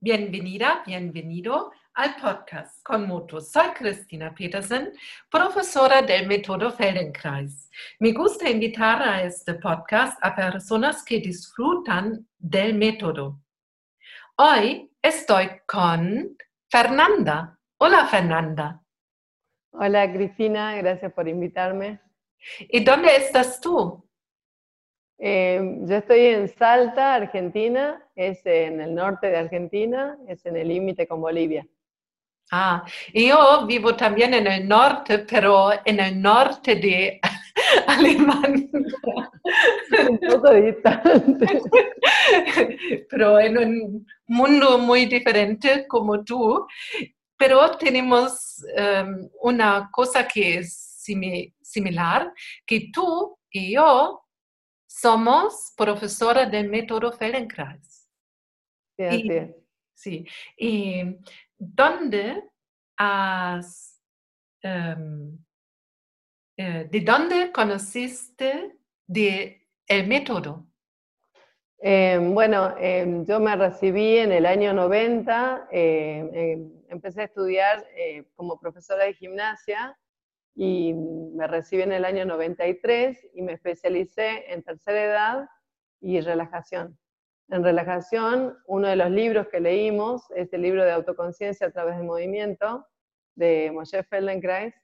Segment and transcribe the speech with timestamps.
[0.00, 3.50] Bienvenida, bienvenido al podcast con mutuos.
[3.50, 4.92] Soy Cristina Petersen,
[5.28, 7.68] profesora del método Feldenkrais.
[7.98, 13.40] Me gusta invitar a este podcast a personas que disfrutan del método.
[14.36, 16.36] Hoy estoy con
[16.70, 17.58] Fernanda.
[17.78, 18.80] Hola, Fernanda.
[19.72, 20.76] Hola, Cristina.
[20.76, 22.00] Gracias por invitarme.
[22.60, 24.07] ¿Y dónde estás tú?
[25.18, 30.68] Eh, yo estoy en Salta, Argentina, es en el norte de Argentina, es en el
[30.68, 31.66] límite con Bolivia.
[32.50, 37.20] Ah, yo vivo también en el norte, pero en el norte de
[37.86, 38.68] Alemania.
[40.08, 41.46] Un poco distante.
[43.10, 46.66] pero en un mundo muy diferente como tú.
[47.36, 51.02] Pero tenemos um, una cosa que es
[51.60, 52.32] similar,
[52.66, 54.22] que tú y yo
[55.00, 58.10] somos profesora del método Feldenkrais.
[58.96, 59.56] Sí, así es.
[59.94, 60.26] Sí.
[60.56, 61.18] ¿Y
[61.56, 62.42] dónde
[62.96, 64.00] has,
[64.62, 65.38] em,
[66.56, 70.66] eh, de dónde conociste de el método?
[71.80, 78.58] Em, bueno, em, yo me recibí en el año 90, empecé a estudiar eh, como
[78.58, 79.96] profesora de gimnasia
[80.60, 85.48] y me recibí en el año 93 y me especialicé en tercera edad
[86.00, 86.98] y relajación.
[87.48, 91.96] En relajación, uno de los libros que leímos es el libro de autoconciencia a través
[91.96, 92.84] del movimiento
[93.36, 94.74] de Moshe Feldenkrais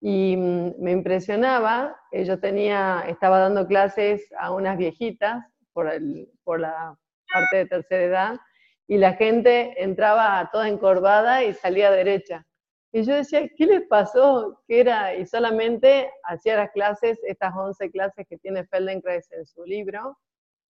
[0.00, 6.58] y mm, me impresionaba, yo tenía, estaba dando clases a unas viejitas por, el, por
[6.58, 6.98] la
[7.32, 8.40] parte de tercera edad
[8.88, 12.44] y la gente entraba toda encorvada y salía derecha.
[12.92, 14.60] Y yo decía, ¿qué les pasó?
[14.66, 15.14] ¿Qué era?
[15.14, 20.18] Y solamente hacía las clases, estas 11 clases que tiene Feldenkrais en su libro,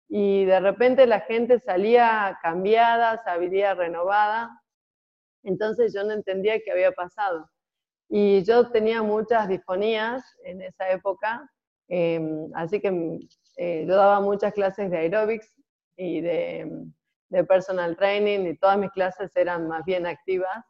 [0.09, 4.51] y de repente la gente salía cambiada, salía renovada,
[5.43, 7.49] entonces yo no entendía qué había pasado.
[8.09, 11.49] Y yo tenía muchas disfonías en esa época,
[11.87, 13.19] em, así que
[13.57, 15.51] eh, yo daba muchas clases de aerobics
[15.97, 20.63] y de personal training, y todas mis clases eran más bien activas.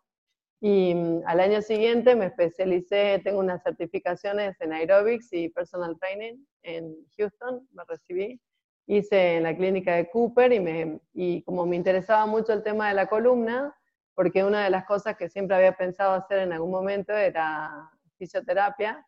[0.65, 6.35] Y mm, al año siguiente me especialicé, tengo unas certificaciones en aerobics y personal training
[6.61, 8.39] en Houston, me recibí.
[8.87, 12.87] Hice en la clínica de Cooper y, me, y como me interesaba mucho el tema
[12.87, 13.75] de la columna,
[14.15, 19.05] porque una de las cosas que siempre había pensado hacer en algún momento era fisioterapia,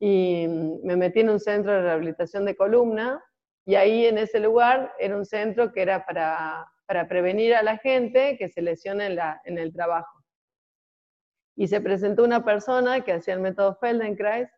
[0.00, 3.22] y mm, me metí en un centro de rehabilitación de columna,
[3.66, 7.76] y ahí en ese lugar era un centro que era para, para prevenir a la
[7.76, 10.17] gente que se lesione en, la, en el trabajo
[11.58, 14.48] y se presentó una persona que hacía el método Feldenkrais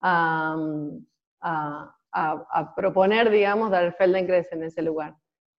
[0.00, 0.56] a,
[2.74, 5.14] proponer, digamos, dar el Feldenkrais en ese lugar.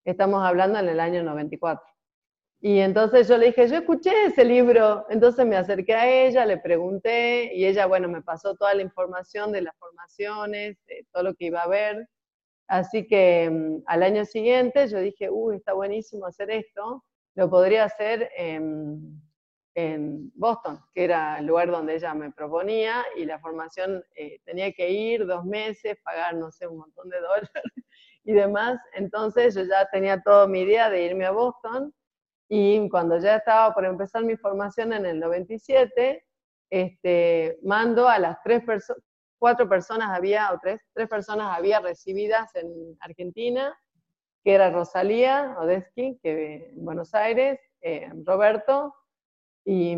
[0.05, 1.85] Estamos hablando en el año 94.
[2.61, 6.57] Y entonces yo le dije, yo escuché ese libro, entonces me acerqué a ella, le
[6.57, 11.35] pregunté y ella, bueno, me pasó toda la información de las formaciones, de todo lo
[11.35, 12.09] que iba a ver.
[12.67, 17.03] Así que mm, al año siguiente yo dije, uy, está buenísimo hacer esto,
[17.35, 18.31] lo podría hacer
[19.77, 24.73] en Boston, que era el lugar donde ella me proponía, y la formación eh, tenía
[24.73, 27.51] que ir dos meses, pagar, no sé, un montón de dólares
[28.23, 28.79] y demás.
[28.95, 31.93] Entonces yo ya tenía toda mi idea de irme a Boston,
[32.49, 36.25] y cuando ya estaba por empezar mi formación en el 97,
[36.71, 39.03] este, mando a las tres personas,
[39.38, 43.77] cuatro personas había, o tres, tres personas había recibidas en Argentina,
[44.44, 48.95] que era Rosalía Odesky, que en Buenos Aires, eh, Roberto,
[49.67, 49.95] y,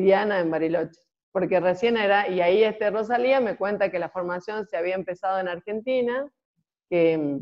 [0.00, 0.98] Diana en Bariloche.
[1.30, 5.38] Porque recién era, y ahí este Rosalía me cuenta que la formación se había empezado
[5.38, 6.28] en Argentina,
[6.88, 7.38] que,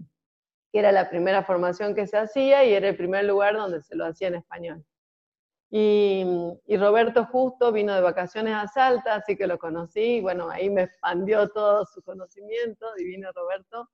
[0.73, 3.95] que era la primera formación que se hacía y era el primer lugar donde se
[3.95, 4.85] lo hacía en español.
[5.71, 6.25] Y,
[6.67, 10.69] y, Roberto justo vino de vacaciones a Salta, así que lo conocí, y bueno, ahí
[10.71, 13.89] me expandió todo su conocimiento, divino Roberto,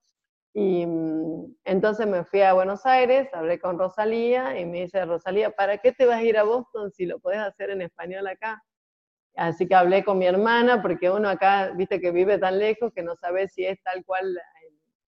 [0.57, 5.51] y mm, entonces me fui a Buenos Aires, hablé con Rosalía y me dice, Rosalía,
[5.51, 8.63] ¿para qué te vas a ir a Boston si lo puedes hacer en español acá?
[9.37, 13.03] Así que hablé con mi hermana, porque uno acá, viste que vive tan lejos que
[13.03, 14.39] no sabe si es tal cual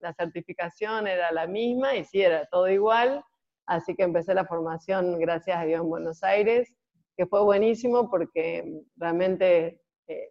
[0.01, 3.23] la certificación era la misma y si era todo igual.
[3.67, 6.75] Así que empecé la formación, gracias a Dios, en Buenos Aires,
[7.17, 8.65] que fue buenísimo porque
[8.97, 10.31] realmente eh,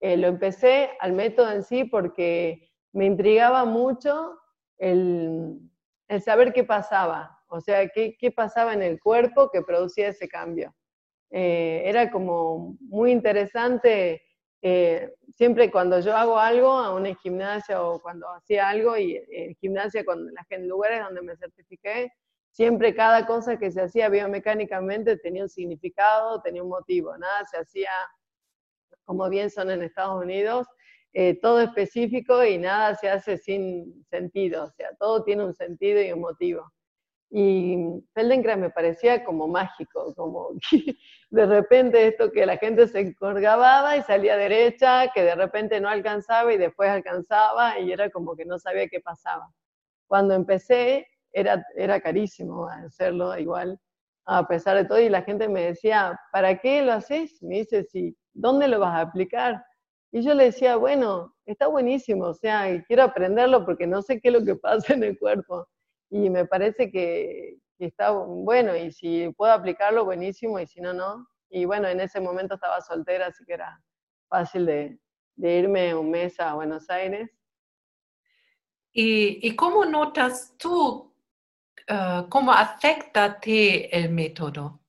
[0.00, 4.38] eh, lo empecé al método en sí porque me intrigaba mucho
[4.78, 5.60] el,
[6.24, 10.74] saber qué pasaba, o sea, qué, pasaba en el cuerpo que producía ese cambio.
[11.30, 14.22] Eh, era como muy interesante,
[14.62, 19.54] eh, siempre cuando yo hago algo, a una gimnasia o cuando hacía algo, y en
[19.56, 22.10] gimnasia, con en lugares donde me certifiqué,
[22.50, 27.58] siempre cada cosa que se hacía biomecánicamente tenía un significado, tenía un motivo, nada se
[27.58, 27.90] hacía
[29.04, 30.66] como bien son en Estados Unidos,
[31.18, 36.02] eh, todo específico y nada se hace sin sentido, o sea, todo tiene un sentido
[36.02, 36.70] y un motivo.
[37.30, 40.50] Y Feldenkrais me parecía como mágico, como
[41.30, 45.88] de repente esto que la gente se encorgaba y salía derecha, que de repente no
[45.88, 49.48] alcanzaba y después alcanzaba y era como que no sabía qué pasaba.
[50.08, 53.80] Cuando empecé era, era carísimo hacerlo igual,
[54.26, 57.42] a pesar de todo, y la gente me decía, ¿para qué lo haces?
[57.42, 59.64] Me dice, sí, ¿dónde lo vas a aplicar?
[60.12, 64.28] Y yo le decía, bueno, está buenísimo, o sea, quiero aprenderlo porque no sé qué
[64.28, 65.66] es lo que pasa en el cuerpo.
[66.10, 71.26] Y me parece que, está bueno, y si puedo aplicarlo, buenísimo, y si no, no.
[71.50, 73.82] Y bueno, en ese momento estaba soltera, así que era
[74.28, 74.98] fácil de,
[75.36, 77.30] irme un mes a Buenos Aires.
[78.92, 81.14] ¿Y, cómo notas tú,
[81.90, 84.80] uh, cómo afecta el método?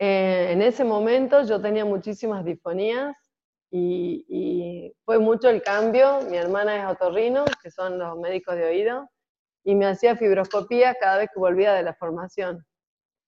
[0.00, 3.16] Eh, en ese momento yo tenía muchísimas disfonías
[3.70, 6.20] y, y, fue mucho el cambio.
[6.30, 9.08] Mi hermana es otorrino, que son los médicos de oído,
[9.64, 12.64] y me hacía fibroscopía cada vez que volvía de la formación.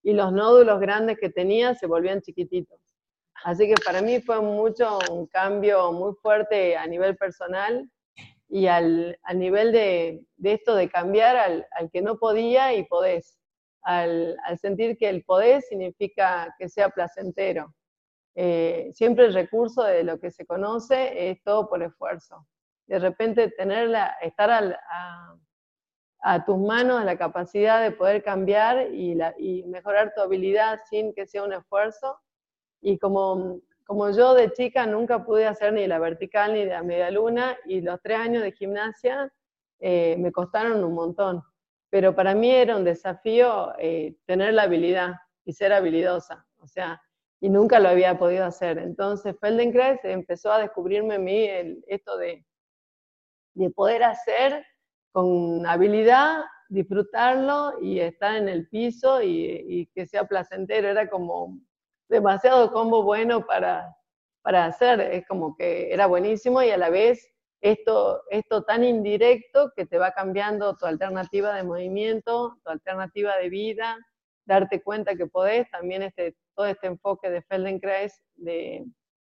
[0.03, 2.81] Y los nódulos grandes que tenía se volvían chiquititos.
[3.45, 7.91] Así que para mí fue mucho un cambio muy fuerte a nivel personal
[8.49, 13.39] y al, nivel de, esto de cambiar al, que no podía y podés.
[13.83, 17.75] Al, sentir que el poder significa que sea placentero.
[18.35, 22.47] Eh, siempre el recurso de lo que se conoce es todo por esfuerzo.
[22.87, 24.51] De repente tenerla, estar
[26.23, 31.45] a, tus manos la capacidad de poder cambiar y, mejorar tu habilidad sin que sea
[31.45, 32.19] un esfuerzo.
[32.81, 37.11] Y como, como yo de chica nunca pude hacer ni la vertical ni la media
[37.11, 39.33] luna, y los tres años de gimnasia
[39.81, 41.43] eh, me costaron un montón.
[41.91, 46.47] Pero para mí era un desafío eh, tener la habilidad y ser habilidosa.
[46.59, 47.03] O sea,
[47.41, 48.79] y nunca lo había podido hacer.
[48.79, 51.49] Entonces Feldenkrais empezó a descubrirme a mí
[51.87, 52.45] esto de,
[53.55, 54.65] de poder hacer
[55.13, 60.89] con habilidad, disfrutarlo y estar en el piso y, que sea placentero.
[60.89, 61.59] Era como
[62.09, 63.97] demasiado combo bueno para,
[64.43, 67.29] para hacer, es como que era buenísimo y a la vez
[67.61, 73.49] esto, esto tan indirecto que te va cambiando tu alternativa de movimiento, tu alternativa de
[73.49, 73.99] vida,
[74.51, 78.85] darte cuenta que podés, también este, todo este enfoque de Feldenkrais de,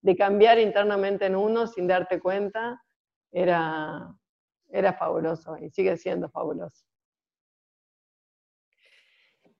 [0.02, 2.82] de cambiar internamente en uno sin darte cuenta,
[3.30, 4.12] era,
[4.70, 6.84] era fabuloso y sigue siendo fabuloso.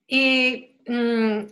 [0.08, 1.44] Y mm,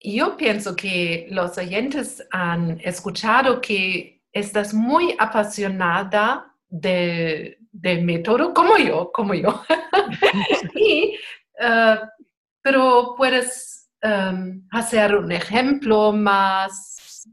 [0.00, 7.56] yo pienso que los oyentes han escuchado que estás muy apasionada del,
[8.02, 9.62] método, como yo, como yo.
[10.74, 11.18] y,
[11.60, 11.96] eh,
[12.66, 17.28] pero puedes em, hacer un ejemplo más,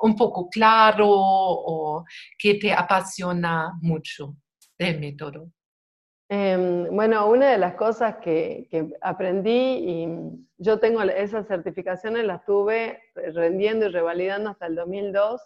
[0.00, 2.04] un poco claro o
[2.38, 4.36] que te apasiona mucho
[4.78, 5.50] del método?
[6.28, 8.68] Em, bueno, una de las cosas que,
[9.00, 10.08] aprendí, y
[10.58, 13.02] yo tengo esas certificaciones, las tuve
[13.34, 15.42] rendiendo y revalidando hasta el 2002,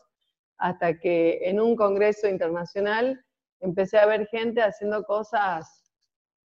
[0.59, 3.25] hasta que en un congreso internacional
[3.61, 5.91] empecé a ver gente haciendo cosas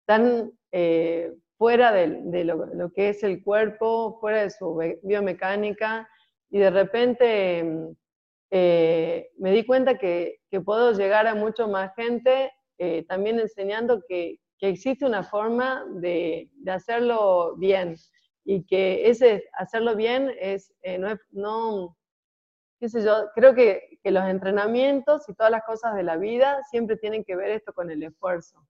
[0.06, 6.08] tan eh, fuera de, lo, que es el cuerpo, fuera de su biomecánica,
[6.50, 7.94] y de repente em,
[8.50, 14.38] eh, me di cuenta que, puedo llegar a mucho más gente eh, también enseñando que,
[14.60, 17.96] existe una forma de, hacerlo bien
[18.44, 20.98] y que ese hacerlo bien es, eh,
[21.30, 21.96] no,
[22.80, 26.96] qué sé yo, creo que, los entrenamientos y todas las cosas de la vida siempre
[26.96, 28.64] tienen que ver esto con el esfuerzo,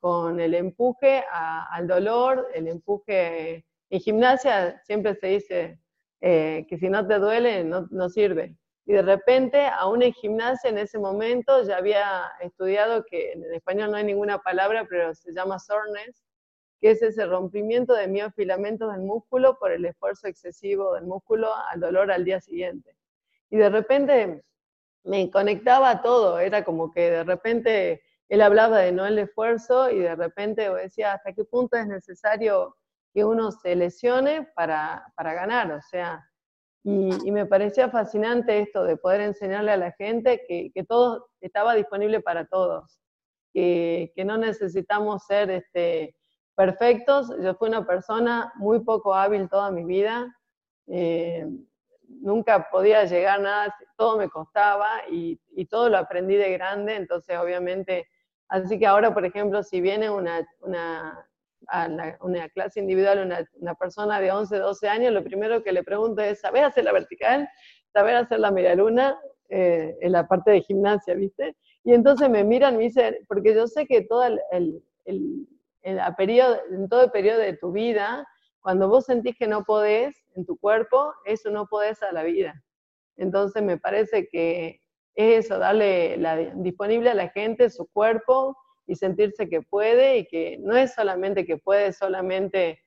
[0.00, 5.78] con el empuje al dolor, el empuje, en gimnasia siempre se dice
[6.20, 10.78] eh, que si no te duele no, sirve, y de repente, aún en gimnasia, en
[10.78, 15.60] ese momento, ya había estudiado que en español no hay ninguna palabra, pero se llama
[15.60, 16.24] soreness,
[16.80, 21.78] que es ese rompimiento de miofilamentos del músculo por el esfuerzo excesivo del músculo al
[21.78, 22.96] dolor al día siguiente.
[23.50, 24.42] Y de repente
[25.04, 29.98] me conectaba todo, era como que de repente él hablaba de no el esfuerzo y
[29.98, 32.76] de repente decía hasta qué punto es necesario
[33.12, 36.24] que uno se lesione para, para ganar, o sea,
[36.82, 41.74] y, me parecía fascinante esto de poder enseñarle a la gente que, que todo estaba
[41.74, 42.98] disponible para todos,
[43.52, 46.16] que, que no necesitamos ser este,
[46.54, 47.34] perfectos.
[47.42, 50.34] Yo fui una persona muy poco hábil toda mi vida,
[50.86, 51.46] eh,
[52.08, 56.96] nunca podía llegar a nada, todo me costaba y, y, todo lo aprendí de grande,
[56.96, 58.08] entonces obviamente,
[58.50, 61.26] así que ahora, por ejemplo, si viene una, una
[61.68, 61.88] a
[62.20, 66.22] una clase individual una, una, persona de 11, 12 años, lo primero que le pregunto
[66.22, 67.48] es, ¿sabes hacer la vertical?
[67.92, 69.18] ¿Sabes hacer la media luna?
[69.52, 71.56] Eh, en la parte de gimnasia, ¿viste?
[71.82, 74.80] Y entonces me miran me dicen, porque yo sé que todo el, el,
[75.82, 78.24] el, periodo, en todo el periodo de tu vida,
[78.60, 82.62] cuando vos sentís que no podés en tu cuerpo, eso no podés a la vida.
[83.16, 84.80] Entonces me parece que
[85.14, 90.26] es eso, darle la, disponible a la gente su cuerpo y sentirse que puede y
[90.26, 92.80] que no es solamente que puede solamente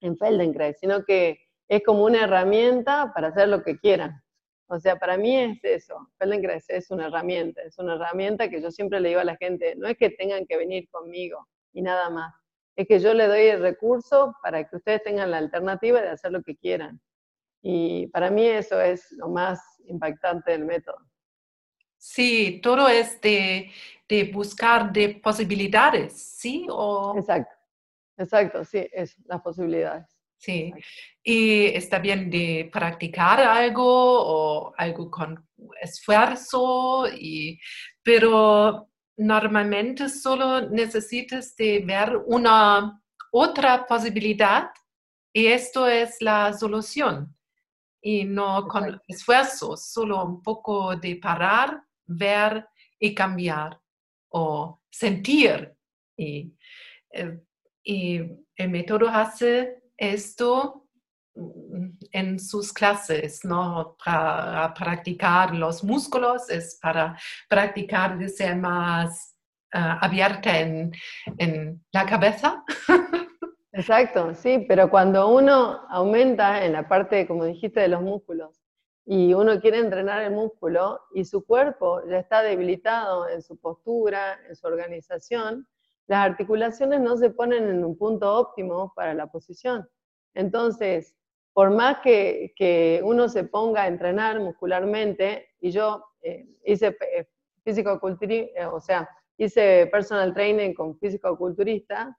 [0.00, 1.38] en Feldenkrais, sino que
[1.68, 4.22] es como una herramienta para hacer lo que quieran.
[4.68, 8.70] O sea, para mí es eso, Feldenkrais es una herramienta, es una herramienta que yo
[8.70, 12.10] siempre le digo a la gente, no es que tengan que venir conmigo y nada
[12.10, 12.34] más,
[12.76, 16.32] es que yo le doy el recurso para que ustedes tengan la alternativa de hacer
[16.32, 17.00] lo que quieran.
[17.62, 20.98] Y para mí eso es lo más impactante del método.
[21.98, 23.72] Sí, todo es de,
[24.32, 26.66] buscar de posibilidades, ¿sí?
[26.70, 27.14] O...
[27.18, 27.54] Exacto,
[28.16, 30.06] exacto, sí, es las posibilidades.
[30.38, 30.72] Sí,
[31.24, 35.48] y está bien de practicar algo o algo con
[35.80, 37.58] esfuerzo, y,
[38.02, 43.00] pero normalmente solo necesitas de ver una
[43.32, 44.70] otra posibilidad
[45.32, 47.35] y esto es la solución.
[48.06, 52.68] Y no con esfuerzo, solo un poco de parar, ver
[53.00, 53.80] y cambiar
[54.28, 55.74] o sentir.
[56.16, 56.54] Y,
[57.10, 57.40] eh,
[57.82, 58.20] y
[58.54, 60.86] el método hace esto
[61.34, 63.96] mm, en sus clases, ¿no?
[64.04, 69.36] Para practicar los músculos, es para practicar de ser más
[69.74, 70.92] uh, abierta en,
[71.38, 72.62] en, la cabeza.
[73.78, 78.62] Exacto, sí, pero cuando uno aumenta en la parte, como dijiste, de los músculos,
[79.04, 84.38] y uno quiere entrenar el músculo y su cuerpo ya está debilitado en su postura,
[84.48, 85.68] en su organización,
[86.06, 89.86] las articulaciones no se ponen en un punto óptimo para la posición.
[90.34, 91.14] Entonces,
[91.52, 97.28] por más que, que uno se ponga a entrenar muscularmente, y yo eh, hice eh,
[97.62, 99.06] físico-culturista, eh, o sea,
[99.36, 102.16] hice personal training con físico-culturista,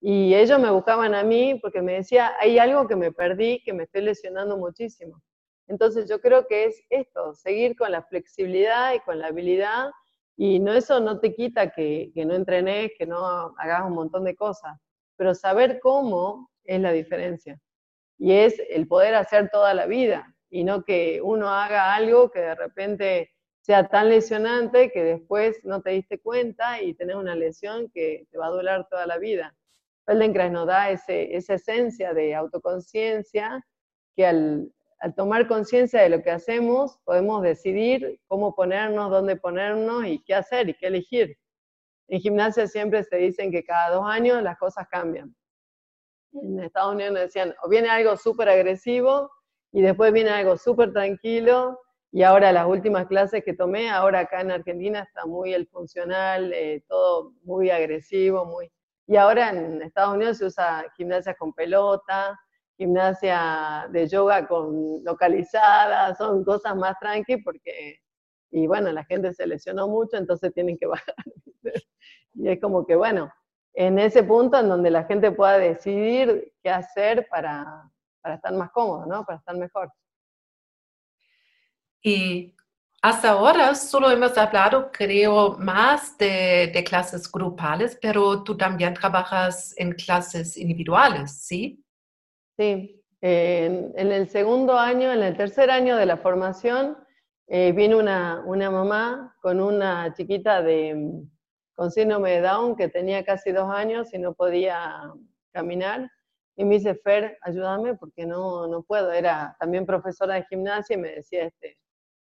[0.00, 3.74] y ellos me buscaban a mí porque me decía, hay algo que me perdí, que
[3.74, 5.22] me estoy lesionando muchísimo.
[5.66, 9.90] Entonces yo creo que es esto, seguir con la flexibilidad y con la habilidad
[10.36, 13.26] y no eso no te quita que, no entrenes, que no
[13.58, 14.78] hagas un montón de cosas,
[15.16, 17.60] pero saber cómo es la diferencia.
[18.18, 22.40] Y es el poder hacer toda la vida y no que uno haga algo que
[22.40, 23.30] de repente
[23.60, 28.38] sea tan lesionante que después no te diste cuenta y tenés una lesión que te
[28.38, 29.54] va a durar toda la vida.
[30.10, 33.64] Feldenkrais nos da ese, esa esencia de autoconciencia
[34.16, 40.04] que al, al tomar conciencia de lo que hacemos, podemos decidir cómo ponernos, dónde ponernos
[40.06, 41.38] y qué hacer y qué elegir.
[42.08, 45.32] En gimnasia siempre se dicen que cada dos años las cosas cambian.
[46.32, 49.30] En Estados Unidos decían, o viene algo súper agresivo
[49.70, 51.78] y después viene algo súper tranquilo.
[52.10, 56.52] Y ahora las últimas clases que tomé, ahora acá en Argentina está muy el funcional,
[56.52, 58.72] eh, todo muy agresivo, muy...
[59.10, 62.38] Y ahora en Estados Unidos se usa gimnasia con pelota,
[62.76, 67.98] gimnasia de yoga con localizada, son cosas más tranqui porque,
[68.52, 71.16] y bueno, la gente se lesionó mucho, entonces tienen que bajar.
[72.34, 73.32] y es como que, bueno,
[73.74, 77.90] en ese punto en donde la gente pueda decidir qué hacer para,
[78.20, 79.24] para estar más cómodo, ¿no?
[79.24, 79.92] Para estar mejor.
[83.02, 89.74] Hasta ahora solo hemos hablado, creo, más de, de, clases grupales, pero tú también trabajas
[89.78, 91.82] en clases individuales, ¿sí?
[92.58, 96.96] Sí, en, el segundo año, en el tercer año de la formación,
[97.46, 101.22] eh, vino una, una, mamá con una chiquita de,
[101.74, 105.10] con síndrome de Down que tenía casi dos años y no podía
[105.52, 106.10] caminar.
[106.56, 109.10] Y me dice, Fer, ayúdame porque no, no puedo.
[109.10, 111.78] Era también profesora de gimnasia y me decía, este,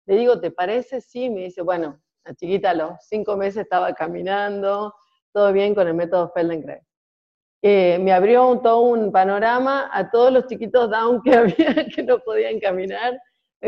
[0.08, 1.02] le digo, ¿te parece?
[1.02, 4.96] Sí, me dice, bueno, la chiquita a los cinco meses estaba caminando,
[5.34, 6.84] todo bien con el método Feldenkrais.
[7.62, 12.20] Eh, me abrió todo un panorama a todos los chiquitos down que había que no
[12.20, 13.20] podían caminar,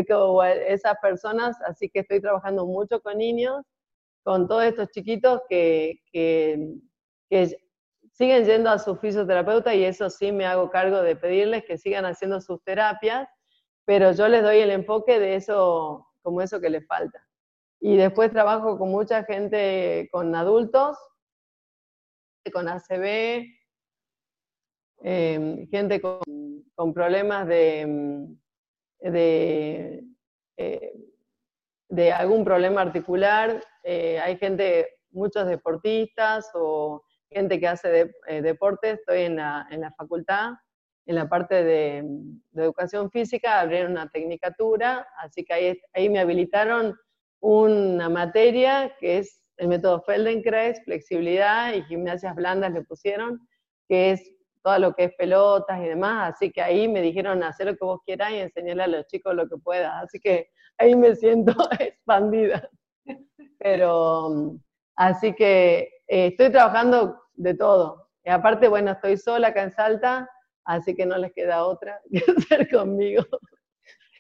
[0.08, 3.66] como esas personas, así que estoy trabajando mucho con niños,
[4.24, 6.78] con todos estos chiquitos que, que,
[8.12, 12.06] siguen yendo a su fisioterapeuta y eso sí me hago cargo de pedirles que sigan
[12.06, 13.28] haciendo sus terapias,
[13.86, 17.26] pero yo les doy el enfoque de eso, como eso que les falta.
[17.82, 20.98] Y después trabajo con mucha gente, con adultos,
[22.52, 23.60] con ACB,
[25.02, 28.28] Em, gente con, problemas de,
[29.00, 30.04] de,
[30.58, 30.94] eh,
[31.90, 38.92] de, algún problema articular, eh, hay gente, muchos deportistas o gente que hace eh, deporte,
[38.92, 40.52] estoy en la, en la, facultad,
[41.10, 42.06] en la parte de,
[42.54, 46.96] educación física, abrieron una tecnicatura, así que ahí, ahí me habilitaron
[47.40, 53.40] una materia que es el método Feldenkrais, flexibilidad y gimnasias blandas le pusieron,
[53.88, 57.66] que es todo lo que es pelotas y demás, así que ahí me dijeron hacer
[57.66, 60.96] lo que vos quieras y enseñarle a los chicos lo que puedas, así que ahí
[60.96, 62.70] me siento expandida.
[63.58, 64.60] Pero,
[64.96, 68.10] así que eh, estoy trabajando de todo.
[68.24, 70.30] Y aparte, bueno, estoy sola acá en Salta,
[70.70, 73.26] así que no les queda otra que hacer conmigo.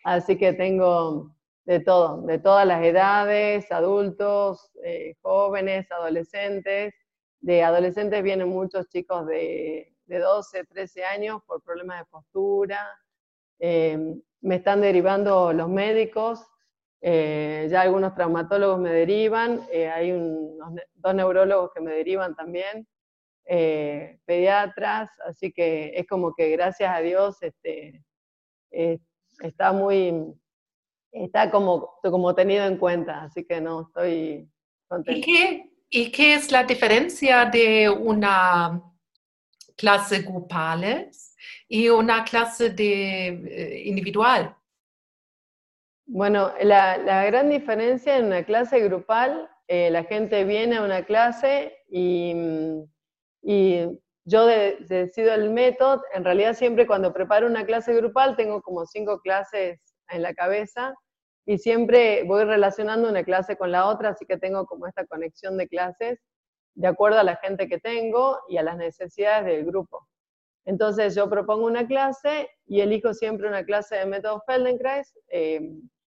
[0.04, 6.96] Así que tengo de todo, de todas las edades, adultos, eh, jóvenes, adolescentes.
[7.40, 12.80] De adolescentes vienen muchos chicos de, de 12, 13 años por problemas de postura.
[13.60, 16.44] Eh, me están derivando los médicos,
[17.02, 20.12] eh, ya algunos traumatólogos me derivan, hay
[20.96, 22.88] dos neurólogos que me derivan también,
[24.26, 28.04] pediatras, así que es como que gracias a Dios este,
[29.42, 30.36] está muy
[31.12, 34.50] está como, como tenido en cuenta, así que no, estoy
[34.88, 35.18] contenta.
[35.18, 38.82] ¿Y qué, ¿Y qué es la diferencia de una
[39.76, 41.10] clase grupal
[41.68, 44.56] y una clase de, eh, individual?
[46.06, 51.06] Bueno, la, la, gran diferencia en una clase grupal, eh, la gente viene a una
[51.06, 52.34] clase y,
[53.42, 53.86] y
[54.26, 56.04] yo decido el método.
[56.14, 59.80] En realidad siempre cuando preparo una clase grupal tengo como cinco clases
[60.10, 60.94] en la cabeza
[61.46, 65.58] y siempre voy relacionando una clase con la otra, así que tengo como esta conexión
[65.58, 66.20] de clases
[66.76, 70.08] de acuerdo a la gente que tengo y a las necesidades del grupo.
[70.66, 75.74] Entonces yo propongo una clase y elijo siempre una clase de método Feldenkrais, eh,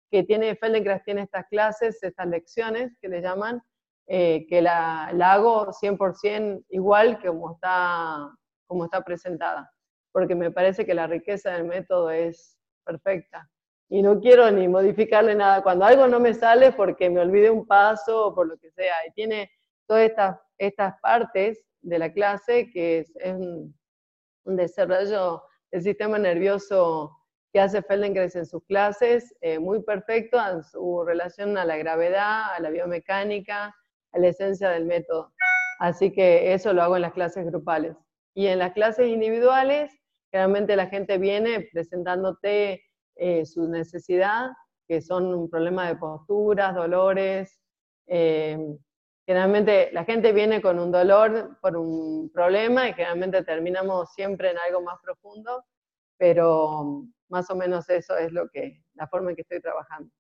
[0.10, 3.62] que tiene, Feldenkrais tiene estas clases, estas lecciones que le llaman,
[4.08, 8.30] eh, que la, la, hago 100% igual que como está,
[8.68, 9.72] como está presentada,
[10.12, 13.50] porque me parece que la riqueza del método es perfecta
[13.90, 15.62] y no quiero ni modificarle nada.
[15.62, 18.94] Cuando algo no me sale porque me olvide un paso o por lo que sea,
[19.08, 19.50] y tiene
[19.88, 23.76] todas estas, estas partes de la clase que es, un,
[24.46, 27.12] desarrollo del sistema nervioso
[27.52, 32.54] que hace Feldenkrais en sus clases, eh, muy perfecto en su relación a la gravedad,
[32.54, 33.74] a la biomecánica,
[34.15, 35.34] la esencia del método.
[35.80, 37.95] Así que eso lo hago en las clases grupales.
[38.34, 39.91] Y en las clases individuales,
[40.32, 42.84] generalmente la gente viene presentándote
[43.15, 44.49] eh, su necesidad,
[44.88, 47.60] que son un problema de posturas, dolores.
[48.08, 48.58] Eh,
[49.25, 54.58] generalmente la gente viene con un dolor por un problema y generalmente terminamos siempre en
[54.60, 55.63] algo más profundo,
[56.17, 60.12] pero más o menos eso es lo que, la forma en que estoy trabajando.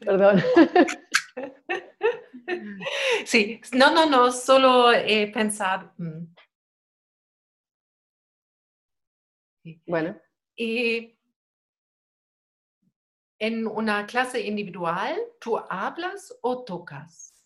[0.00, 0.42] Perdón.
[3.24, 5.92] Sí, no, no, no, solo he pensado.
[5.98, 6.26] Mm.
[9.86, 10.16] Bueno.
[10.56, 11.18] Y
[13.38, 17.44] en una clase individual, ¿tú hablas o tocas?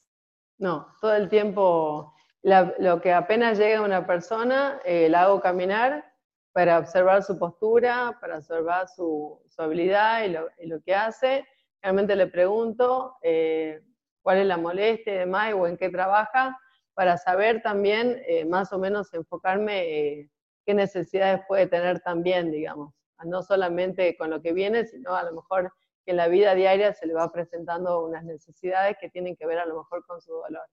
[0.59, 6.05] No, todo el tiempo, lo que apenas llega una persona, eh, la hago caminar
[6.53, 11.47] para observar su postura, para observar su, habilidad y lo, que hace.
[11.83, 13.81] Realmente le pregunto, eh,
[14.23, 16.59] cuál es la molestia y demás, o en qué trabaja,
[16.95, 20.31] para saber también eh, más o menos enfocarme eh,
[20.67, 22.93] qué necesidades puede tener también, digamos,
[23.25, 25.73] no solamente con lo que viene, sino a lo mejor
[26.05, 29.59] que en la vida diaria se le va presentando unas necesidades que tienen que ver
[29.59, 30.67] a lo mejor con su dolor.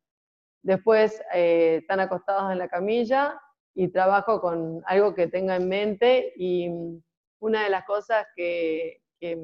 [0.64, 3.40] Después eh, están acostados en la camilla
[3.74, 7.02] y trabajo con algo que tenga en mente y mm,
[7.40, 9.38] una de las cosas que, que,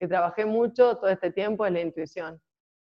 [0.00, 2.40] que trabajé mucho todo este tiempo es la intuición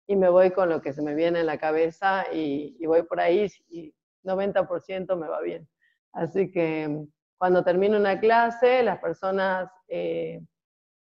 [0.06, 3.20] y me voy con lo que se me viene en la cabeza y, voy por
[3.20, 5.66] ahí y 90% me va bien.
[6.12, 7.06] Así que
[7.38, 10.42] cuando termino una clase, las personas, eh,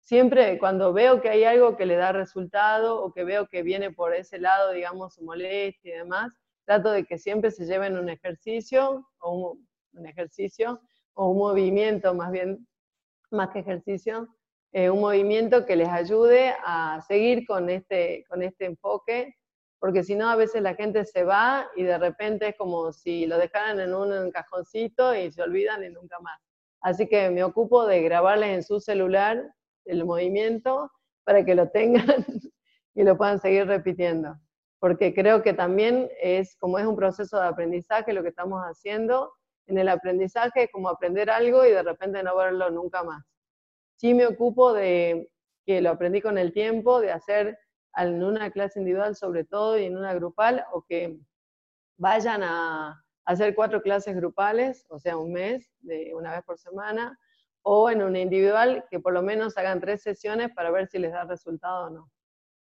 [0.02, 3.92] siempre cuando veo que hay algo que le da resultado o que veo que viene
[3.92, 6.32] por ese lado, digamos, su molestia y demás,
[6.64, 9.56] trato de que siempre se lleven un ejercicio o
[9.92, 10.80] un ejercicio
[11.14, 12.66] o un movimiento, más bien,
[13.30, 14.28] más que ejercicio,
[14.74, 19.36] eh, un movimiento que les ayude a seguir con este, con este enfoque,
[19.78, 23.26] porque si no a veces la gente se va y de repente es como si
[23.26, 26.40] lo dejaran en un cajoncito y se olvidan y nunca más.
[26.80, 29.44] Así que me ocupo de grabarles en su celular
[29.84, 30.90] el movimiento
[31.24, 32.24] para que lo tengan
[32.94, 34.36] y lo puedan seguir repitiendo.
[34.78, 39.34] Porque creo que también es, como es un proceso de aprendizaje lo que estamos haciendo,
[39.66, 43.22] en el aprendizaje es como aprender algo y de repente no verlo nunca más
[44.02, 45.30] sí me ocupo de,
[45.64, 47.56] que lo aprendí con el tiempo, de hacer
[47.96, 51.20] en una clase individual sobre todo y en una grupal, o que
[51.98, 57.16] vayan a hacer cuatro clases grupales, o sea, un mes, de una vez por semana,
[57.62, 61.12] o en una individual que por lo menos hagan tres sesiones para ver si les
[61.12, 62.10] da resultado o no.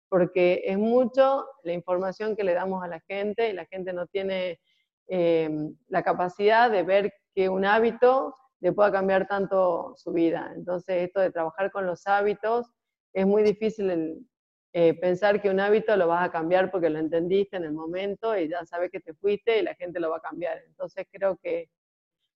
[0.09, 4.05] Porque es mucho la información que le damos a la gente y la gente no
[4.05, 4.59] tiene
[5.07, 5.49] eh,
[5.87, 10.53] la capacidad de ver que un hábito le pueda cambiar tanto su vida.
[10.55, 12.71] Entonces, esto de trabajar con los hábitos
[13.11, 14.25] es muy difícil
[14.71, 18.37] eh, pensar que un hábito lo vas a cambiar porque lo entendiste en el momento
[18.37, 20.59] y ya sabes que te fuiste y la gente lo va a cambiar.
[20.65, 21.69] Entonces, creo que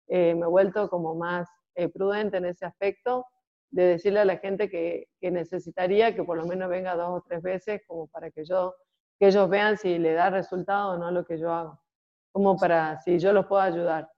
[0.10, 3.26] eh, me he vuelto como más eh, prudente en ese aspecto
[3.72, 7.42] de decirle a la gente que, necesitaría que por lo menos venga dos o tres
[7.42, 8.76] veces como para que yo
[9.18, 11.80] que ellos vean si le da resultado o no lo que yo hago,
[12.34, 14.10] como para si yo los puedo ayudar.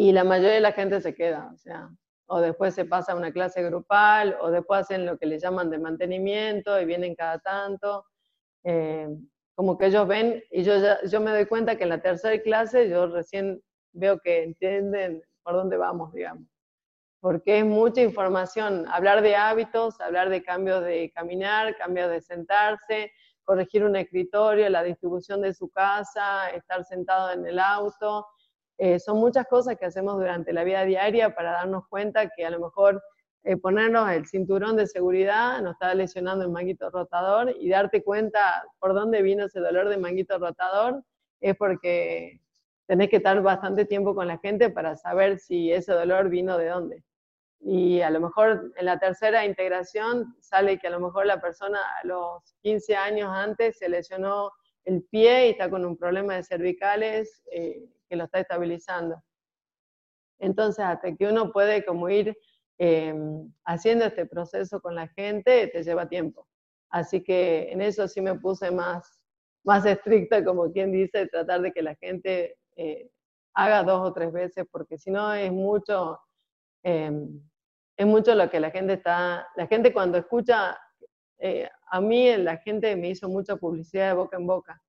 [0.00, 1.52] Y la mayoría de la gente se queda,
[2.28, 5.40] o o después se pasa a una clase grupal, o después hacen lo que le
[5.40, 8.06] llaman de mantenimiento y vienen cada tanto.
[8.62, 9.08] Eh,
[9.56, 12.88] como que ellos ven, y yo, yo me doy cuenta que en la tercera clase
[12.88, 13.60] yo recién
[13.92, 16.46] veo que entienden por dónde vamos, digamos.
[17.20, 23.10] Porque es mucha información, hablar de hábitos, hablar de cambios de caminar, cambios de sentarse,
[23.42, 28.28] corregir un escritorio, la distribución de su casa, estar sentado en el auto.
[28.78, 32.50] Eh, son muchas cosas que hacemos durante la vida diaria para darnos cuenta que a
[32.50, 33.02] lo mejor
[33.42, 38.64] eh, ponernos el cinturón de seguridad nos está lesionando el manguito rotador y darte cuenta
[38.78, 41.02] por dónde vino ese dolor de manguito rotador
[41.40, 42.40] es porque
[42.86, 46.68] tenés que estar bastante tiempo con la gente para saber si ese dolor vino de
[46.68, 47.04] dónde.
[47.60, 51.80] Y a lo mejor en la tercera integración sale que a lo mejor la persona
[52.00, 54.52] a los 15 años antes se lesionó
[54.84, 59.22] el pie y está con un problema de cervicales eh, que lo está estabilizando.
[60.40, 62.36] Entonces, hasta que uno puede como ir
[62.78, 63.14] eh,
[63.64, 66.46] haciendo este proceso con la gente, te lleva tiempo.
[66.90, 69.20] Así que en eso sí me puse más,
[69.64, 73.10] más estricta, como quien dice, tratar de que la gente eh,
[73.54, 76.20] haga dos o tres veces, porque si no es mucho,
[76.84, 77.42] em,
[77.96, 80.78] es mucho lo que la gente está, la gente cuando escucha,
[81.38, 84.80] eh, a mí la gente me hizo mucha publicidad de boca en boca,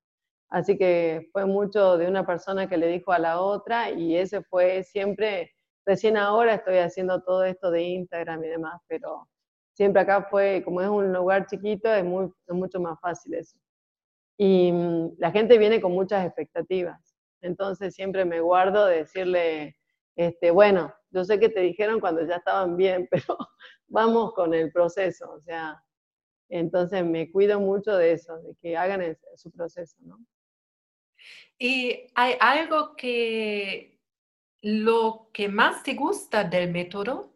[0.49, 4.41] así que fue mucho de una persona que le dijo a la otra y ese
[4.43, 5.53] fue siempre,
[5.85, 9.27] recién ahora estoy haciendo todo esto de Instagram y demás, pero
[9.73, 13.57] siempre acá fue, como es un lugar chiquito, es, muy, es mucho más fácil eso.
[14.37, 17.15] Y mm, la gente viene con muchas expectativas.
[17.41, 19.77] Entonces siempre me guardo de decirle,
[20.15, 23.37] este, bueno, yo sé que te dijeron cuando ya estaban bien, pero
[23.87, 25.81] vamos con el proceso, o sea,
[26.49, 30.17] entonces me cuido mucho de eso, de que hagan su proceso, ¿no?
[31.57, 33.99] ¿Y hay algo que
[34.61, 37.33] lo que más te gusta del método?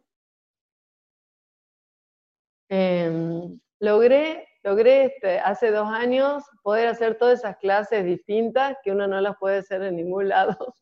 [2.68, 9.06] Em, logré logré este, hace dos años poder hacer todas esas clases distintas que uno
[9.06, 10.74] no las puede hacer en ningún lado.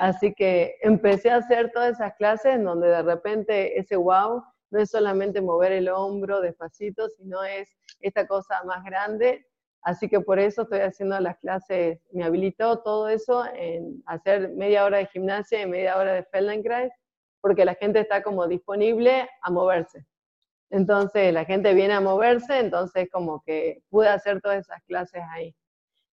[0.00, 4.80] Así que empecé a hacer todas esas clases en donde de repente ese wow no
[4.80, 9.46] es solamente mover el hombro despacito, sino es esta cosa más grande.
[9.82, 14.84] Así que por eso estoy haciendo las clases, me habilitó todo eso en hacer media
[14.84, 16.92] hora de gimnasia y media hora de Feldenkrais,
[17.40, 20.04] porque la gente está como disponible a moverse.
[20.70, 25.54] Entonces la gente viene a moverse, entonces como que pude hacer todas esas clases ahí.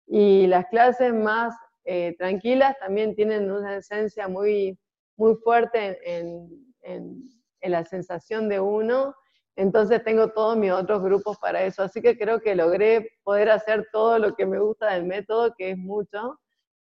[0.07, 4.77] Y las clases más eh, tranquilas también tienen una esencia muy,
[5.15, 6.49] muy fuerte en,
[6.81, 7.29] en,
[7.61, 9.15] en, la sensación de uno.
[9.55, 11.83] Entonces tengo todos mis otros grupos para eso.
[11.83, 15.71] Así que creo que logré poder hacer todo lo que me gusta del método, que
[15.71, 16.39] es mucho,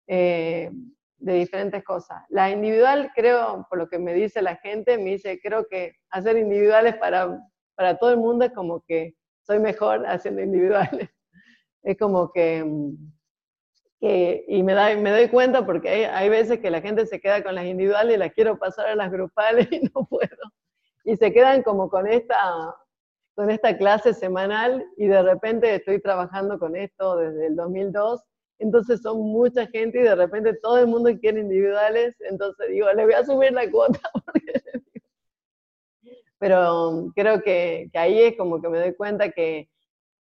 [0.07, 0.71] eh,
[1.17, 2.23] de diferentes cosas.
[2.29, 6.37] La individual, creo, por lo que me dice la gente, me dice, creo que hacer
[6.37, 7.39] individuales para
[7.75, 9.13] para todo el mundo es como que
[9.45, 11.09] soy mejor haciendo individuales.
[11.87, 12.95] Es como que, mm,
[13.99, 17.19] que y me, da, me doy cuenta porque hay, hay, veces que la gente se
[17.19, 20.51] queda con las individuales y las quiero pasar a las grupales y no puedo.
[21.05, 22.75] Y se quedan como con esta,
[23.35, 28.21] con esta clase semanal y de repente estoy trabajando con esto desde el 2002
[28.59, 33.03] entonces son mucha gente y de repente todo el mundo quiere individuales, entonces digo, le
[33.03, 33.99] voy a subir la cuota
[36.39, 39.69] pero creo que, ahí es como que me doy cuenta que,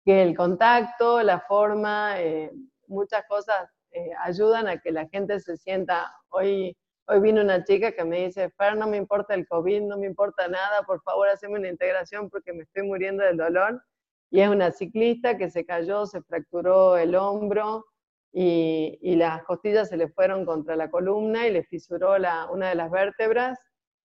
[0.05, 2.51] el contacto, la forma, eh,
[2.87, 7.91] muchas cosas eh, ayudan a que la gente se sienta, hoy, hoy vino una chica
[7.91, 11.27] que me dice, Fer, no me importa el COVID, no me importa nada, por favor,
[11.29, 13.83] haceme una integración porque me estoy muriendo del dolor.
[14.31, 17.85] Y es una ciclista que se cayó, se fracturó el hombro
[18.33, 22.15] y, las costillas se le fueron contra la columna y le fisuró
[22.51, 23.57] una de las vértebras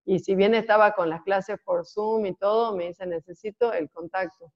[0.04, 3.88] Y si bien estaba con las clases por Zoom y todo, me dice, necesito el
[3.90, 4.52] contacto.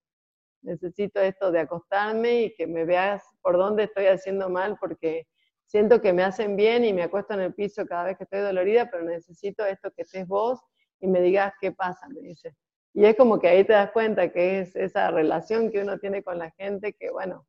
[0.62, 5.26] Necesito esto de acostarme y que me veas por dónde estoy haciendo mal, porque
[5.74, 8.38] siento que me hacen bien y me acuesto en el piso cada vez que estoy
[8.38, 10.60] dolorida, pero necesito esto que estés vos
[11.00, 12.54] y me digas qué pasa, me dice.
[12.92, 16.22] Y es como que ahí te das cuenta que es esa relación que uno tiene
[16.22, 17.44] con la gente que, bueno,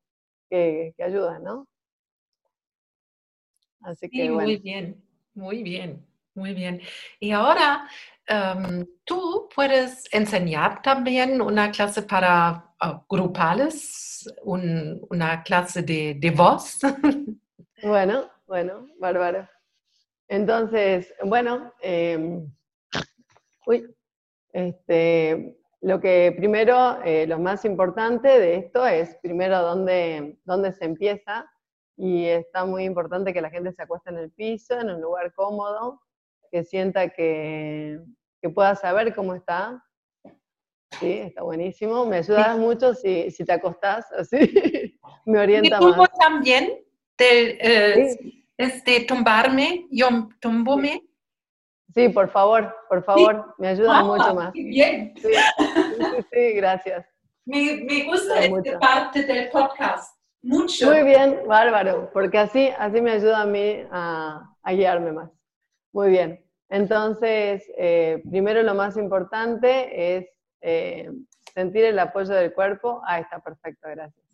[0.50, 1.68] que, que ayuda, ¿no?
[3.82, 5.04] Así que, muy bien,
[5.36, 6.82] muy bien, muy bien.
[7.20, 7.88] Y ahora,
[8.26, 16.80] em, tú puedes enseñar también una clase para uh, grupales, una clase de, de voz.
[17.84, 19.48] Bueno, bueno, bárbaro.
[20.28, 22.52] Entonces, bueno, em,
[23.68, 23.96] uy,
[24.54, 30.86] este, lo que primero, eh, lo más importante de esto es primero dónde, dónde se
[30.86, 31.50] empieza
[31.98, 35.34] y está muy importante que la gente se acueste en el piso, en un lugar
[35.34, 36.02] cómodo,
[36.52, 38.00] que sienta que,
[38.42, 39.84] que pueda saber cómo está.
[41.00, 42.06] Sí, está buenísimo.
[42.06, 44.38] Me ayudas mucho si, si, te acostás así.
[45.26, 46.10] Me orienta ¿Y más.
[46.20, 46.85] también?
[47.18, 51.04] De, eh, este, tumbarme, yo tumbome.
[51.94, 54.52] Sí, por favor, por favor, me ayuda ah, mucho más.
[54.54, 55.14] Bien.
[55.16, 55.30] Sí,
[56.32, 57.06] sí, gracias.
[57.46, 60.18] Me, me gusta esta parte del podcast.
[60.42, 60.92] Mucho.
[60.92, 65.32] Muy bien, bárbaro, porque así, así me ayuda a mí a, guiarme más.
[65.94, 66.44] Muy bien.
[66.70, 70.28] Entonces, eh, primero lo más importante es
[70.62, 71.10] eh,
[71.54, 73.02] sentir el apoyo del cuerpo.
[73.06, 74.26] Ah, está perfecto, gracias.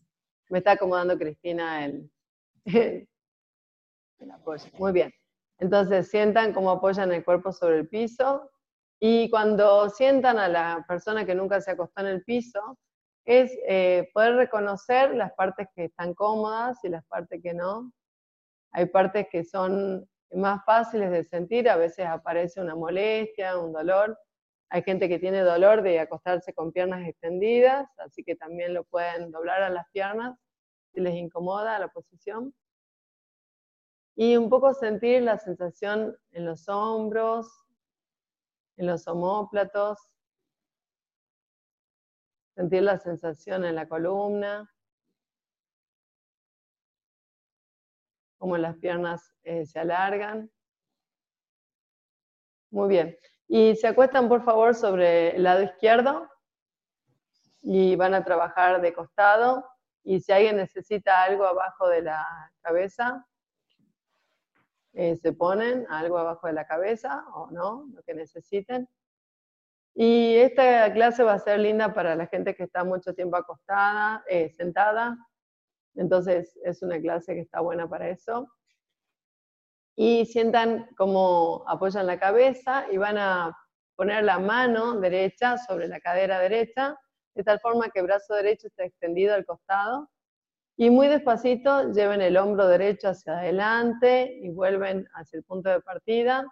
[0.50, 2.10] Me está acomodando Cristina el,
[4.78, 5.12] Muy bien.
[5.60, 8.50] Entonces sientan cómo apoyan el cuerpo sobre el piso
[9.00, 12.78] y cuando sientan a la persona que nunca se acostó en el piso,
[13.26, 17.92] es eh, poder reconocer las partes que están cómodas y las partes que no.
[18.72, 24.18] Hay partes que son más fáciles de sentir, a veces aparece una molestia, un dolor.
[24.70, 29.32] Hay gente que tiene dolor de acostarse con piernas extendidas, así que también lo pueden
[29.32, 30.38] doblar a las piernas
[30.94, 32.54] si les incomoda la posición
[34.16, 37.48] y un poco sentir la sensación en los hombros,
[38.78, 40.00] en los homóplatos,
[42.56, 44.70] sentir la sensación en la columna,
[48.38, 50.52] como las piernas eh, se alargan.
[52.72, 53.18] Muy bien.
[53.48, 56.28] Y se acuestan por favor sobre el lado izquierdo
[57.62, 59.71] y van a trabajar de costado.
[60.04, 62.26] Y si alguien necesita algo abajo de la
[62.62, 63.26] cabeza,
[64.94, 68.90] eh, se ponen algo abajo de la cabeza o no, lo que necesiten.
[69.94, 74.24] Y esta clase va a ser linda para la gente que está mucho tiempo acostada,
[74.28, 75.18] eh, sentada.
[75.96, 78.52] Entonces es una clase que está buena para eso.
[79.96, 83.58] Y sientan cómo apoyan la cabeza y van a
[83.96, 86.98] poner la mano derecha sobre la cadera derecha,
[87.36, 90.10] de tal forma que el brazo derecho está extendido al costado
[90.78, 95.82] y muy despacito lleven el hombro derecho hacia adelante y vuelven hacia el punto de
[95.82, 96.46] partida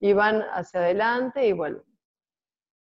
[0.00, 1.84] y van hacia adelante y vuelven.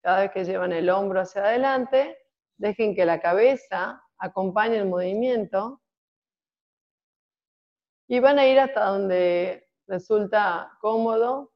[0.02, 2.18] Cada vez que llevan el hombro hacia adelante,
[2.56, 5.80] dejen que la cabeza acompañe el movimiento
[8.08, 11.52] y van a ir hasta donde resulta cómodo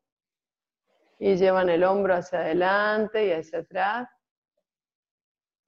[1.18, 4.08] y llevan el hombro hacia adelante y hacia atrás.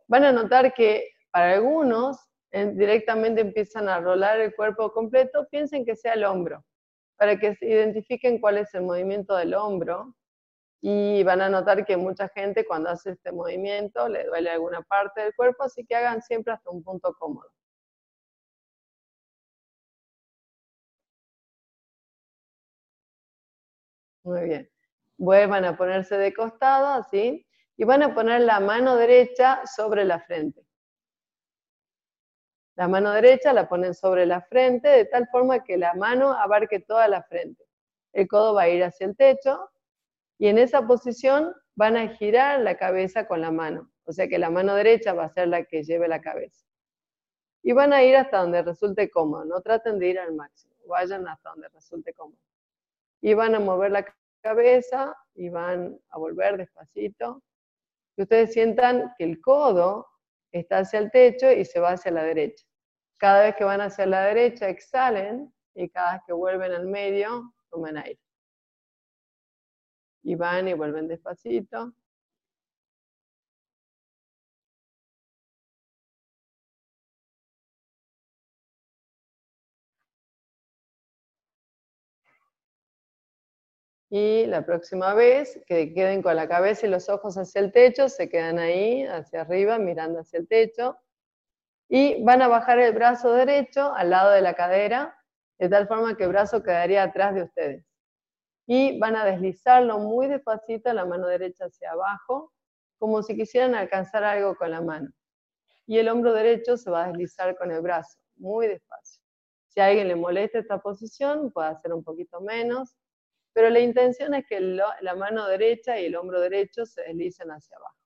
[0.09, 2.19] Van a notar que para algunos
[2.53, 6.65] directamente empiezan a rolar el cuerpo completo, piensen que sea el hombro,
[7.19, 10.15] para que identifiquen cuál es el movimiento del hombro.
[10.83, 15.23] Y van a notar que mucha gente cuando hace este movimiento le duele alguna parte
[15.23, 17.51] del cuerpo, así que hagan siempre hasta un punto cómodo.
[24.25, 24.71] Muy bien.
[25.17, 27.47] Vuelvan a ponerse de costado, así,
[27.79, 30.67] y van a poner la mano derecha sobre la frente.
[32.75, 36.81] La mano derecha la ponen sobre la frente de tal forma que la mano abarque
[36.81, 37.65] toda la frente.
[38.13, 39.71] El codo va a ir hacia el techo
[40.39, 43.91] y en esa posición van a girar la cabeza con la mano.
[44.05, 46.67] O sea que la mano derecha va a ser la que lleve la cabeza.
[47.63, 49.45] Y van a ir hasta donde resulte cómodo.
[49.45, 50.75] No traten de ir al máximo.
[50.87, 52.41] Vayan hasta donde resulte cómodo.
[53.21, 54.07] Y van a mover la
[54.41, 57.43] cabeza y van a volver despacito.
[58.19, 60.09] Que ustedes sientan que el codo
[60.51, 62.67] está hacia el techo y se va hacia la derecha.
[63.17, 67.55] Cada vez que van hacia la derecha, exhalen y cada vez que vuelven al medio,
[67.71, 68.19] tomen aire.
[70.25, 71.93] Y van y vuelven despacito.
[84.11, 88.09] Y la próxima vez que queden con la cabeza y los ojos hacia el techo,
[88.09, 90.97] se quedan ahí, hacia arriba, mirando hacia el techo.
[91.91, 95.15] Y van a bajar el brazo derecho al lado de la cadera,
[95.59, 97.85] de tal forma que el brazo quedaría atrás de ustedes.
[98.67, 102.53] Y van a deslizarlo muy despacito, la mano derecha hacia abajo,
[102.99, 105.11] como si quisieran alcanzar algo con la mano.
[105.87, 109.23] Y el hombro derecho se va a deslizar con el brazo, muy despacio.
[109.69, 112.95] Si a alguien le molesta esta posición, puede hacer un poquito menos,
[113.59, 117.77] pero la intención es que la mano derecha y el hombro derecho se deslicen hacia
[117.77, 117.97] abajo.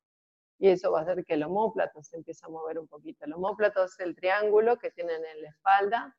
[0.58, 3.26] Y eso va a hacer que el homóplato se empiece a mover un poquito.
[3.26, 6.16] El homóplato es el triángulo que tienen en la espalda,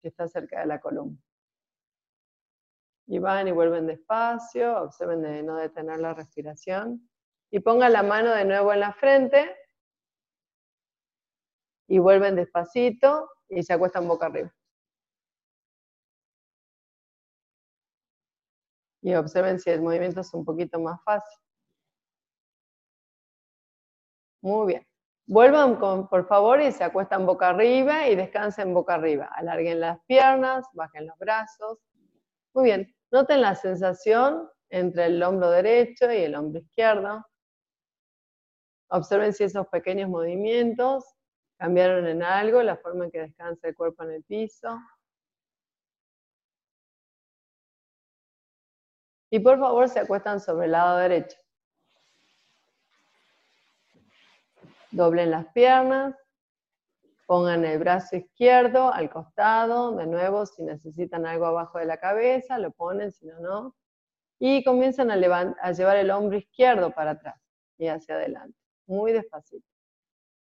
[0.00, 1.18] que está cerca de la columna.
[3.08, 7.10] Y van y vuelven despacio, observen de no detener la respiración.
[7.50, 9.54] Y pongan la mano de nuevo en la frente.
[11.88, 14.50] Y vuelven despacito y se acuestan boca arriba.
[19.02, 21.38] Y observen si el movimiento es un poquito más fácil.
[24.42, 24.86] Muy bien.
[25.26, 29.28] Vuelvan por favor y se acuestan boca arriba y descansen boca arriba.
[29.34, 31.78] Alarguen las piernas, bajen los brazos.
[32.54, 32.94] Muy bien.
[33.10, 37.24] Noten la sensación entre el hombro derecho y el hombro izquierdo.
[38.90, 41.04] Observen si esos pequeños movimientos
[41.58, 44.78] cambiaron en algo la forma en que descansa el cuerpo en el piso.
[49.30, 51.36] Y por favor se acuestan sobre el lado derecho.
[54.90, 56.14] Doblen las piernas,
[57.26, 62.58] pongan el brazo izquierdo al costado, de nuevo si necesitan algo abajo de la cabeza,
[62.58, 63.76] lo ponen, si no, no.
[64.38, 65.14] Y comiencen a,
[65.60, 67.38] a llevar el hombro izquierdo para atrás
[67.76, 69.66] y hacia adelante, muy despacito.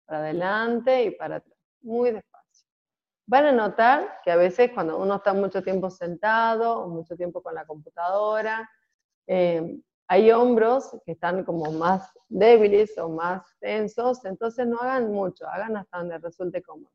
[0.06, 2.29] Para adelante y para atrás, muy despacio.
[3.30, 7.44] Van a notar que a veces cuando uno está mucho tiempo sentado o mucho tiempo
[7.44, 8.68] con la computadora,
[9.28, 15.48] eh, hay hombros que están como más débiles o más tensos, entonces no hagan mucho,
[15.48, 16.92] hagan hasta donde resulte cómodo.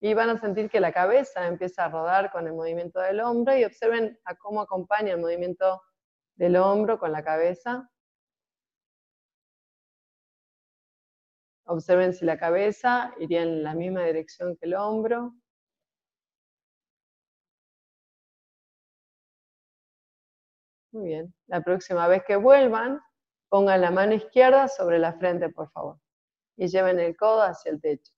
[0.00, 3.56] Y van a sentir que la cabeza empieza a rodar con el movimiento del hombro
[3.56, 5.80] y observen a cómo acompaña el movimiento
[6.34, 7.91] del hombro con la cabeza.
[11.72, 15.34] Observen si la cabeza iría en la misma dirección que el hombro.
[20.92, 21.34] Muy bien.
[21.46, 23.00] La próxima vez que vuelvan,
[23.48, 25.98] pongan la mano izquierda sobre la frente, por favor.
[26.58, 28.12] Y lleven el codo hacia el techo.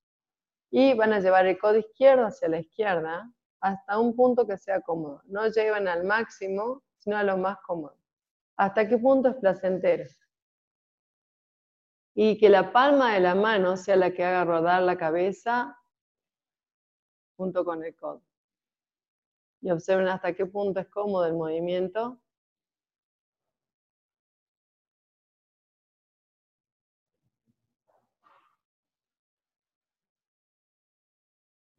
[0.72, 4.80] Y van a llevar el codo izquierdo hacia la izquierda hasta un punto que sea
[4.80, 5.22] cómodo.
[5.26, 7.96] No lleven al máximo, sino a lo más cómodo.
[8.56, 10.06] ¿Hasta qué punto es placentero?
[12.14, 15.76] Y que la palma de la mano sea la que haga rodar la cabeza
[17.36, 18.22] junto con el codo.
[19.60, 22.20] Y observen hasta qué punto es cómodo el movimiento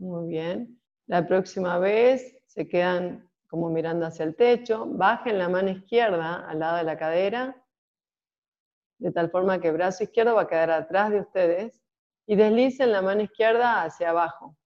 [0.05, 0.79] Muy bien.
[1.07, 4.85] La próxima vez se quedan como mirando hacia el techo.
[4.87, 7.64] Bajen la mano izquierda al lado de la cadera,
[8.97, 11.81] de tal forma que el brazo izquierdo va a quedar atrás de ustedes.
[12.27, 14.57] Y deslicen la mano izquierda hacia abajo,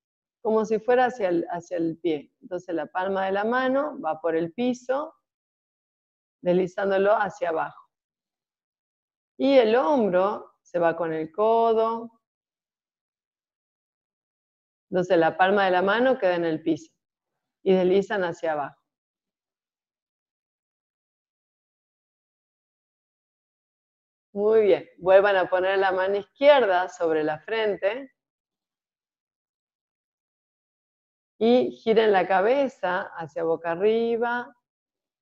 [0.41, 2.31] como si fuera hacia el, hacia el pie.
[2.41, 5.13] Entonces la palma de la mano va por el piso,
[6.41, 7.89] deslizándolo hacia abajo.
[9.37, 12.19] Y el hombro se va con el codo,
[14.89, 16.91] entonces la palma de la mano queda en el piso
[17.63, 18.78] y deslizan hacia abajo.
[24.39, 28.09] Muy bien, vuelvan a poner la mano izquierda sobre la frente
[31.39, 34.55] y giren la cabeza hacia boca arriba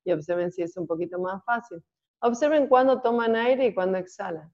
[0.04, 1.82] y observen si es un poquito más fácil.
[2.22, 4.52] Observen cuándo toman aire y cuándo exhalan.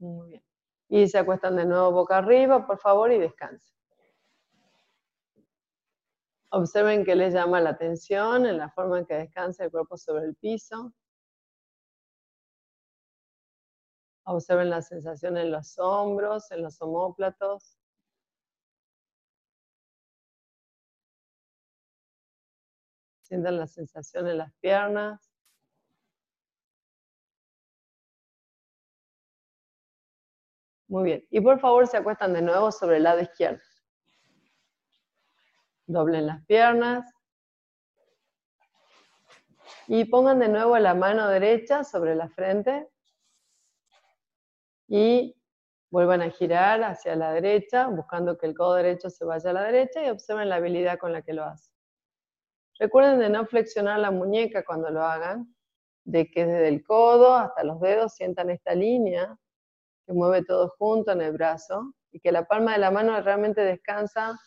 [0.00, 0.42] Muy bien.
[0.88, 3.76] Y se acuestan de nuevo boca arriba, por favor, y descansen.
[6.50, 10.24] Observen que les llama la atención en la forma en que descansa el cuerpo sobre
[10.24, 10.94] el piso.
[14.24, 17.78] Observen la sensación en los hombros, en los homóplatos.
[23.22, 25.27] Sientan la sensación en las piernas.
[30.88, 31.26] Muy bien.
[31.30, 33.60] Y por favor se acuestan de nuevo sobre el lado izquierdo.
[35.86, 37.10] Doblen las piernas.
[39.86, 42.88] Y pongan de nuevo la mano derecha sobre la frente
[44.86, 45.34] y
[45.90, 49.62] vuelvan a girar hacia la derecha, buscando que el codo derecho se vaya a la
[49.62, 51.72] derecha y observen la habilidad con la que lo hacen.
[52.78, 55.54] Recuerden de no flexionar la muñeca cuando lo hagan,
[56.04, 59.38] de que desde el codo hasta los dedos sientan esta línea
[60.12, 64.38] mueve todo junto en el brazo y que la palma de la mano realmente descansa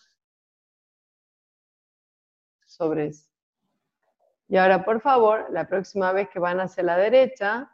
[2.65, 3.29] sobre eso.
[4.47, 7.71] Y ahora, por favor, la próxima vez que van hacia la derecha,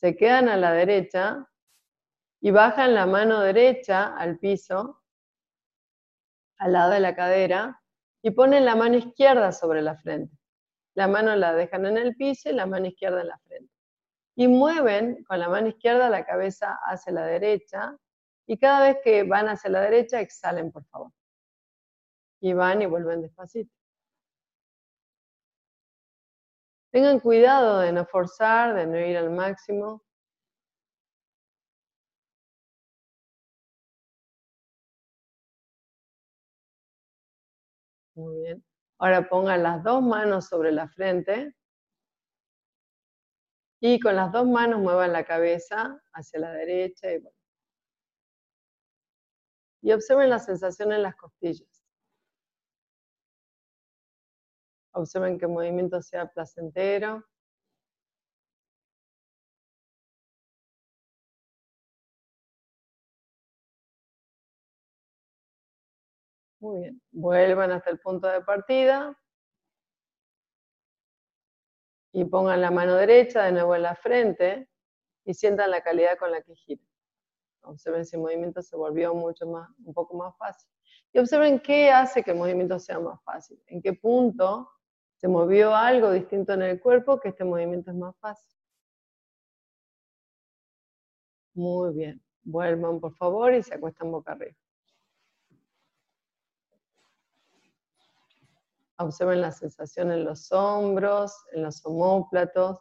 [0.00, 1.48] se quedan a la derecha
[2.40, 5.02] y bajan la mano derecha al piso,
[6.58, 7.82] al lado de la cadera,
[8.22, 10.36] y ponen la mano izquierda sobre la frente.
[10.94, 13.69] La mano la dejan en el piso y la mano izquierda en la frente.
[14.40, 17.94] Y mueven con la mano izquierda la cabeza hacia la derecha.
[18.46, 21.12] Y cada vez que van hacia la derecha, exhalen, por favor.
[22.40, 23.70] Y van y vuelven despacito.
[26.90, 30.02] Tengan cuidado de no forzar, de no ir al máximo.
[38.14, 38.64] Muy bien.
[38.98, 41.54] Ahora pongan las dos manos sobre la frente
[43.80, 47.22] y con las dos manos muevan la cabeza hacia la derecha y,
[49.82, 51.82] y observen la sensación en las costillas.
[54.92, 57.24] Observen que el movimiento sea placentero.
[66.60, 67.02] Muy bien.
[67.12, 69.16] Vuelvan hasta el punto de partida.
[72.12, 74.68] Y pongan la mano derecha de nuevo en la frente
[75.24, 76.86] y sientan la calidad con la que giran.
[77.62, 80.68] Observen si el movimiento se volvió mucho más, un poco más fácil.
[81.12, 83.62] Y observen qué hace que el movimiento sea más fácil.
[83.66, 84.70] En qué punto
[85.16, 88.50] se movió algo distinto en el cuerpo que este movimiento es más fácil.
[91.54, 92.22] Muy bien.
[92.42, 94.56] Vuelvan por favor y se acuestan boca arriba.
[99.00, 102.78] Observen la sensación en los hombros, en los homóplatos.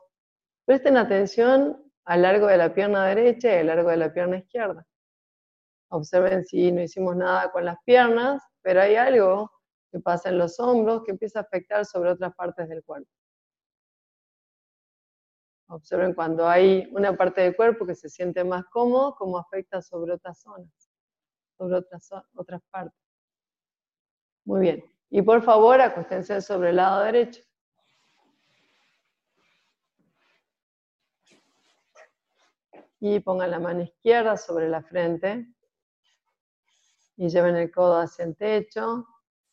[0.65, 4.85] Presten atención al largo de la pierna derecha y al largo de la pierna izquierda.
[5.89, 9.49] Observen si no hicimos nada con las piernas, pero hay algo
[9.93, 13.09] que pasa en los hombros que empieza a afectar sobre otras partes del cuerpo.
[15.69, 20.13] Observen cuando hay una parte del cuerpo que se siente más cómodo, cómo afecta sobre
[20.13, 20.89] otras zonas,
[21.57, 22.99] sobre otras, otras partes.
[24.43, 24.98] Muy bien.
[25.11, 27.41] Y por favor, acuéstense sobre el lado derecho.
[32.99, 35.47] Y pongan la mano izquierda sobre la frente.
[37.17, 39.07] Y lleven el codo hacia el techo.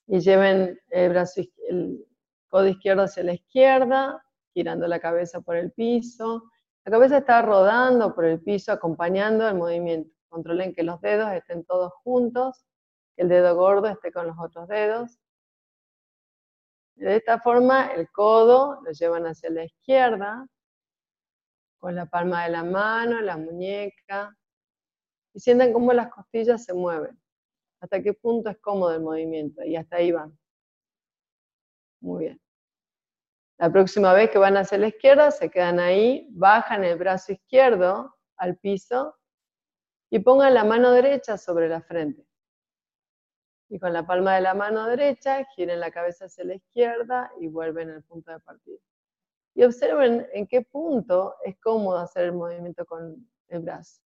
[0.07, 2.07] Y lleven el, brazo, el
[2.49, 6.51] codo izquierdo hacia la izquierda, girando la cabeza por el piso.
[6.85, 10.11] La cabeza está rodando por el piso, acompañando el movimiento.
[10.29, 12.67] Controlen que los dedos estén todos juntos,
[13.17, 15.19] que el dedo gordo esté con los otros dedos
[16.97, 20.47] de esta forma, el codo lo llevan hacia la izquierda,
[21.79, 24.35] con la palma de la mano, la muñeca,
[25.35, 27.21] y sientan cómo las costillas se mueven,
[27.81, 30.37] hasta qué punto es cómodo el movimiento, y hasta ahí van.
[32.01, 32.41] Muy bien.
[33.59, 38.15] La próxima vez que van hacia la izquierda, se quedan ahí, bajan el brazo izquierdo
[38.37, 39.17] al piso
[40.11, 42.26] y pongan la mano derecha sobre la frente.
[43.69, 47.49] Y con la palma de la mano derecha, giren la cabeza hacia la izquierda y
[47.49, 48.79] vuelven al punto de partida.
[49.55, 54.01] Y observen en qué punto es cómodo hacer el movimiento con el brazo.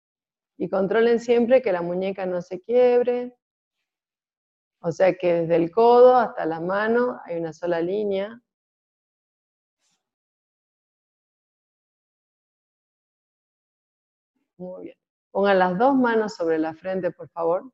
[0.56, 3.36] Y controlen siempre que la muñeca no se quiebre.
[4.80, 8.40] O sea que desde el codo hasta la mano hay una sola línea.
[14.56, 14.96] Muy bien.
[15.30, 17.70] Pongan las dos manos sobre la frente, por favor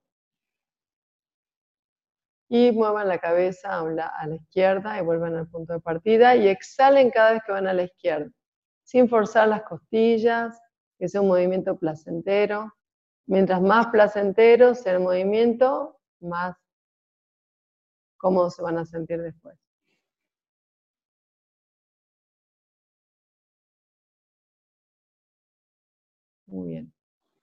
[2.48, 7.10] y muevan la cabeza a la, izquierda y vuelvan al punto de partida y exhalen
[7.10, 8.30] cada vez que van a la izquierda,
[8.84, 10.60] sin forzar las costillas,
[10.98, 12.72] que sea un movimiento placentero.
[13.26, 16.56] Mientras más placentero sea el movimiento, más
[18.18, 19.58] cómodos se van a sentir después.
[26.46, 26.92] Muy bien.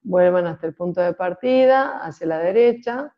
[0.02, 3.16] Vuelvan hasta el punto de partida, hacia la derecha.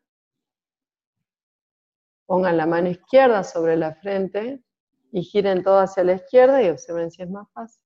[2.26, 4.62] Pongan la mano izquierda sobre la frente
[5.12, 7.82] y giren todo hacia la izquierda y observen si es más fácil.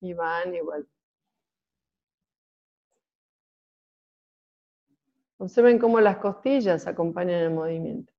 [0.00, 0.90] Y van vuelven.
[5.36, 8.12] Observen cómo las costillas acompañan el movimiento.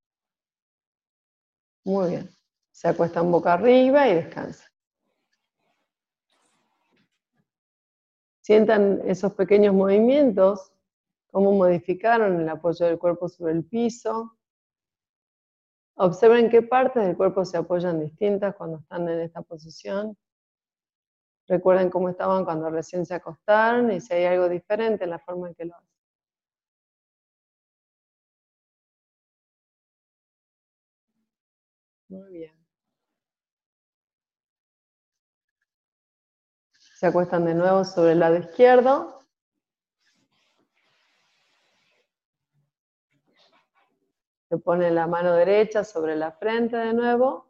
[1.84, 2.30] Muy bien.
[2.72, 4.72] Se acuestan boca arriba y descansan.
[8.42, 10.74] Sientan esos pequeños movimientos,
[11.32, 14.38] cómo modificaron el apoyo del cuerpo sobre el piso.
[15.96, 20.18] Observen qué partes del cuerpo se apoyan distintas cuando están en esta posición.
[21.48, 25.50] Recuerden cómo estaban cuando recién se acostaron y si hay algo diferente en la forma
[25.50, 25.90] en que lo hacen.
[32.10, 32.54] Muy bien.
[36.78, 39.21] Se acuestan de nuevo sobre el lado izquierdo.
[44.52, 47.50] Se pone la mano derecha sobre la frente de nuevo.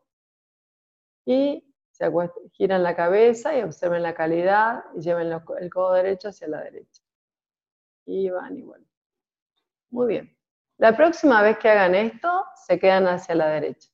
[1.26, 2.12] Y se
[2.52, 7.02] giran la cabeza y observen la calidad y lleven el codo derecho hacia la derecha.
[8.06, 8.88] Y van vuelven.
[9.90, 10.38] Muy bien.
[10.78, 13.90] La próxima vez que hagan esto, se quedan hacia la derecha.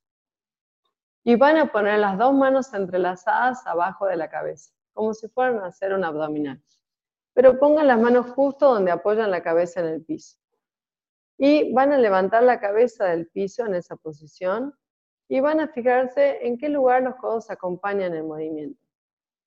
[1.24, 5.60] Y van a poner las dos manos entrelazadas abajo de la cabeza como si fueran
[5.60, 6.62] a hacer un abdominal.
[7.32, 10.36] Pero pongan las manos justo donde apoyan la cabeza en el piso.
[11.38, 14.74] Y van a levantar la cabeza del piso en esa posición
[15.28, 18.82] y van a fijarse en qué lugar los codos acompañan el movimiento.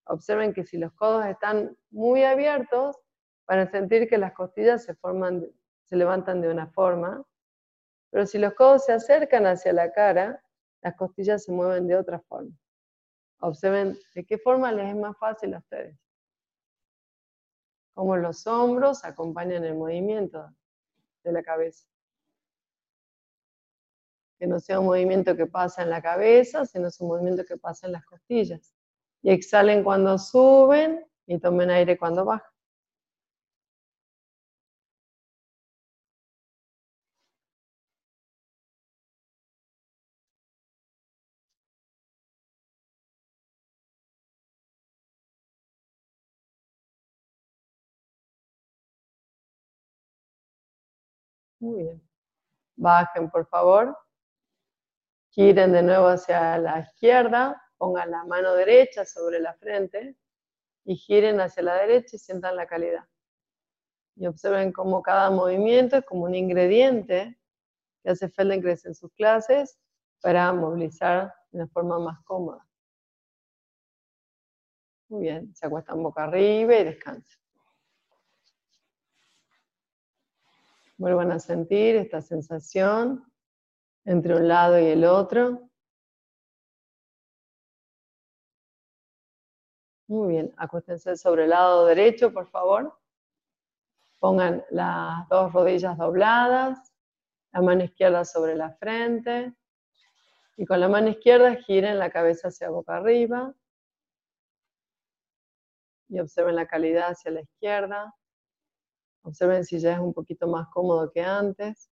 [0.06, 2.98] Observen que si los codos están muy abiertos,
[3.48, 5.46] van a sentir que las costillas se, forman,
[5.86, 7.26] se levantan de una forma,
[8.12, 10.44] pero si los codos se acercan hacia la cara,
[10.82, 12.56] las costillas se mueven de otra forma.
[13.40, 15.98] Observen de qué forma les es más fácil a ustedes.
[17.94, 20.48] Cómo los hombros acompañan el movimiento
[21.24, 21.86] de la cabeza.
[24.40, 27.58] Que no sea un movimiento que pasa en la cabeza, sino es un movimiento que
[27.58, 28.74] pasa en las costillas.
[29.22, 32.51] Y exhalen cuando suben y tomen aire cuando bajan.
[51.62, 52.02] Muy bien.
[52.76, 53.96] Bajen, por favor.
[55.30, 57.62] Giren de nuevo hacia la izquierda.
[57.78, 60.18] Pongan la mano derecha sobre la frente.
[60.84, 63.06] Y giren hacia la derecha y sientan la calidad.
[64.16, 67.40] Y observen cómo cada movimiento es como un ingrediente
[68.04, 69.80] que hace Feldenkrais en sus clases
[70.20, 72.68] para movilizar de una forma más cómoda.
[75.10, 77.41] Muy bien, se acuestan boca arriba y descansen.
[81.02, 83.26] Vuelvan a sentir esta sensación
[84.06, 85.68] entre un lado y el otro.
[90.08, 92.96] Muy bien, acuéstense sobre el lado derecho, por favor.
[94.20, 96.94] Pongan las dos rodillas dobladas,
[97.52, 99.56] la mano izquierda sobre la frente.
[100.56, 103.56] Y con la mano izquierda giren la cabeza hacia boca arriba.
[106.10, 108.14] Y observen la calidad hacia la izquierda.
[109.24, 111.90] Observen si ya es un poquito más cómodo que antes.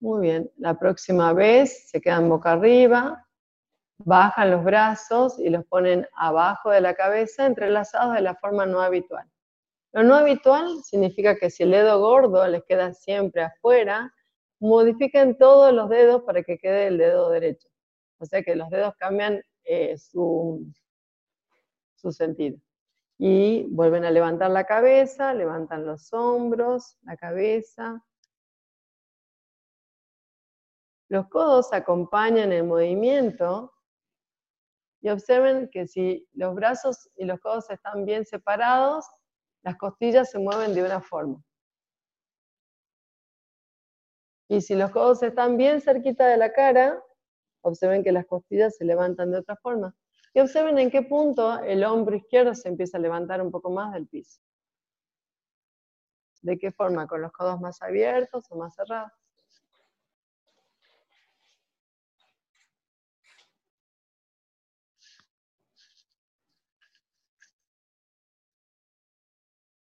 [0.00, 3.26] Muy bien, la próxima vez se quedan boca arriba,
[3.98, 8.80] bajan los brazos y los ponen abajo de la cabeza entrelazados de la forma no
[8.80, 9.30] habitual.
[9.92, 14.12] Lo no habitual significa que si el dedo gordo les queda siempre afuera,
[14.60, 17.68] modifiquen todos los dedos para que quede el dedo derecho.
[18.18, 20.64] O sea que los dedos cambian eh, su,
[21.96, 22.58] su sentido.
[23.22, 28.02] Y vuelven a levantar la cabeza, levantan los hombros, la cabeza.
[31.10, 33.74] Los codos acompañan el movimiento
[35.02, 39.04] y observen que si los brazos y los codos están bien separados,
[39.60, 41.44] las costillas se mueven de una forma.
[44.48, 47.04] Y si los codos están bien cerquita de la cara,
[47.60, 49.94] observen que las costillas se levantan de otra forma.
[50.32, 53.92] Y observen en qué punto el hombro izquierdo se empieza a levantar un poco más
[53.92, 54.40] del piso.
[56.42, 57.06] ¿De qué forma?
[57.06, 59.12] ¿Con los codos más abiertos o más cerrados?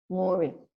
[0.09, 0.69] Muy bien.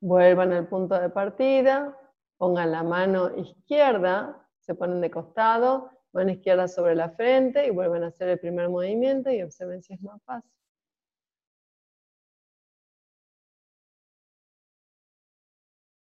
[0.00, 1.98] Vuelvan al punto de partida,
[2.36, 8.04] pongan la mano izquierda, se ponen de costado Mano izquierda sobre la frente y vuelven
[8.04, 10.48] a hacer el primer movimiento y observen si es más fácil.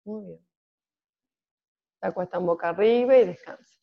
[0.05, 0.47] Muy bien.
[2.01, 3.79] Se acuestan boca arriba y descansen.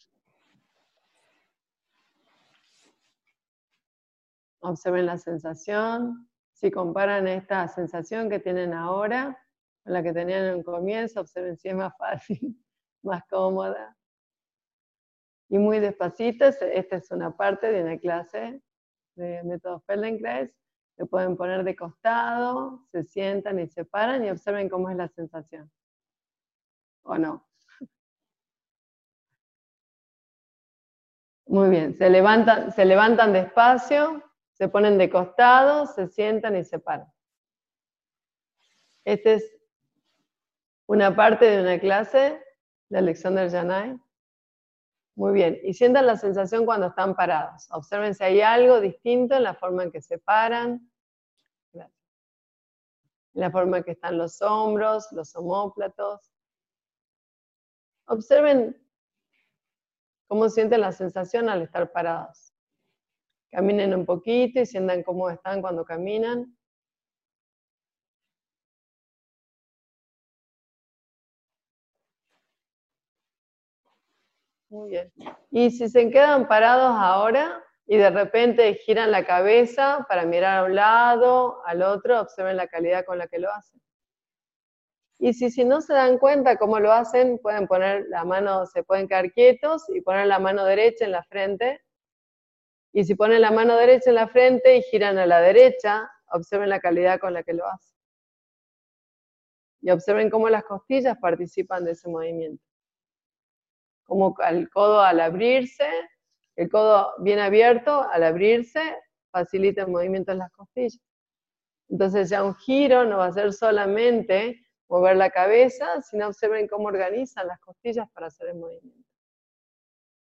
[4.61, 6.29] Observen la sensación.
[6.53, 9.37] Si comparan esta sensación que tienen ahora
[9.83, 12.57] con la que tenían en el comienzo, observen si es más fácil,
[13.03, 13.97] más cómoda.
[15.49, 18.61] Y muy despacito, esta es una parte de una clase
[19.15, 20.51] de método Feldenkrais.
[20.97, 25.09] Se pueden poner de costado, se sientan y se paran y observen cómo es la
[25.09, 25.69] sensación.
[27.03, 27.45] ¿O no?
[31.47, 34.23] Muy bien, se levantan, se levantan despacio,
[34.53, 37.07] se ponen de costado, se sientan y se paran.
[39.03, 39.55] Esta es
[40.87, 42.41] una parte de una clase
[42.89, 43.99] de Alexander Janay.
[45.15, 47.67] Muy bien, y sientan la sensación cuando están parados.
[47.71, 50.91] Observen si hay algo distinto en la forma en que se paran,
[51.73, 56.33] en la forma en que están los hombros, los homóplatos.
[58.07, 58.77] Observen
[60.27, 62.53] cómo sienten la sensación al estar parados.
[63.51, 66.57] Caminen un poquito y sientan cómo están cuando caminan.
[75.51, 80.63] Y si se quedan parados ahora y de repente giran la cabeza para mirar a
[80.65, 83.79] un lado, al otro, observen la calidad con la que lo hacen.
[85.17, 88.83] Y si, si no se dan cuenta cómo lo hacen, pueden poner la mano, se
[88.83, 91.81] pueden quedar quietos y poner la mano derecha en la frente.
[92.91, 96.69] Y si ponen la mano derecha en la frente y giran a la derecha, observen
[96.69, 97.95] la calidad con la que lo hacen.
[99.81, 102.63] Y observen cómo las costillas participan de ese movimiento
[104.05, 105.87] como el codo al abrirse,
[106.55, 108.81] el codo bien abierto al abrirse
[109.31, 111.01] facilita el movimiento en las costillas.
[111.89, 116.87] Entonces ya un giro no va a ser solamente mover la cabeza, sino observen cómo
[116.87, 119.09] organizan las costillas para hacer el movimiento.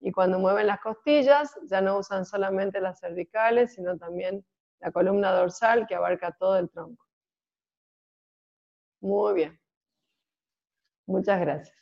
[0.01, 4.45] Y cuando mueven las costillas, ya no usan solamente las cervicales, sino también
[4.79, 7.05] la columna dorsal que abarca todo el tronco.
[9.01, 9.59] Muy bien.
[11.05, 11.75] Muchas gracias.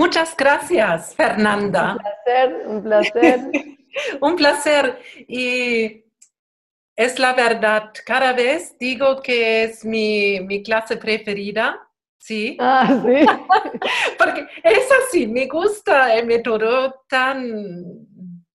[0.00, 1.92] Muchas gracias, Fernanda.
[1.92, 3.50] Un placer, un placer.
[4.22, 4.98] un placer.
[5.28, 6.04] Y
[6.96, 11.86] es la verdad, cada vez digo que es mi, mi clase preferida.
[12.16, 12.56] Sí.
[12.58, 13.26] Ah, sí.
[14.18, 18.06] Porque es así, me gusta el método tan,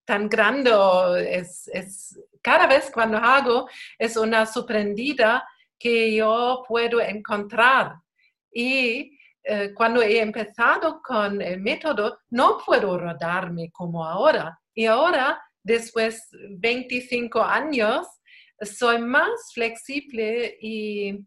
[0.03, 0.71] tan grande.
[1.29, 3.69] Es, es, cada vez cuando hago
[3.99, 7.97] es una sorprendida que yo puedo encontrar.
[8.51, 9.14] Y
[9.47, 14.59] eh, cuando he empezado con el método, no puedo rodarme como ahora.
[14.73, 18.07] Y ahora, después de 25 años,
[18.59, 21.19] soy más flexible y,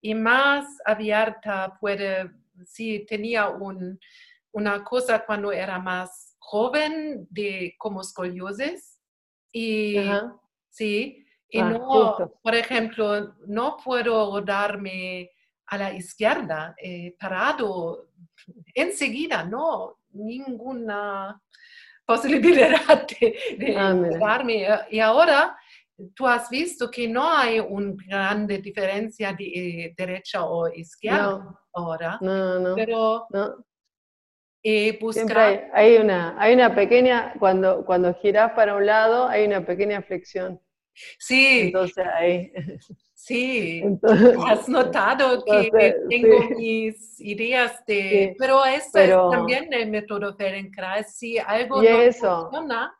[0.00, 1.76] y más abierta.
[1.80, 2.30] Puede,
[2.64, 3.98] si tenía un,
[4.52, 9.00] una cosa cuando era más joven de como escoliosis
[9.52, 9.96] y
[10.70, 15.30] sí, y ah, no, por ejemplo, no puedo rodarme
[15.66, 18.08] a la izquierda, eh, parado
[18.74, 21.40] enseguida, no, ninguna
[22.04, 23.06] posibilidad
[23.58, 25.56] de, ah, Y ahora
[26.14, 32.18] tú has visto que no hay una grande diferencia de eh, derecha o izquierda ahora,
[32.20, 33.64] no, no, pero no.
[35.00, 35.70] buscar...
[35.72, 40.60] hay, una, hay una pequeña, cuando, cuando giras para un lado, hay una pequeña flexión.
[41.18, 41.62] Sí.
[41.62, 42.52] Entonces ahí.
[43.26, 43.82] Sí,
[44.46, 45.70] has notado que
[46.10, 52.94] tengo mis ideas de, pero eso es también el método Feldenkrais, si algo no funciona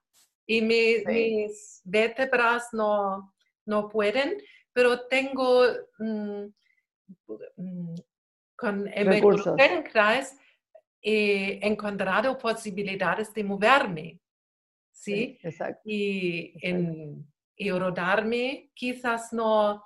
[0.47, 3.35] y mis vértebras no,
[3.67, 4.39] no pueden,
[4.73, 5.67] pero tengo
[5.99, 6.45] mm,
[7.59, 7.95] mm,
[8.57, 10.39] con el método Feldenkrais
[11.03, 14.19] he encontrado posibilidades de moverme,
[14.91, 15.39] ¿sí?
[15.43, 15.83] exacto.
[15.85, 19.85] Y, en, y rodarme quizás no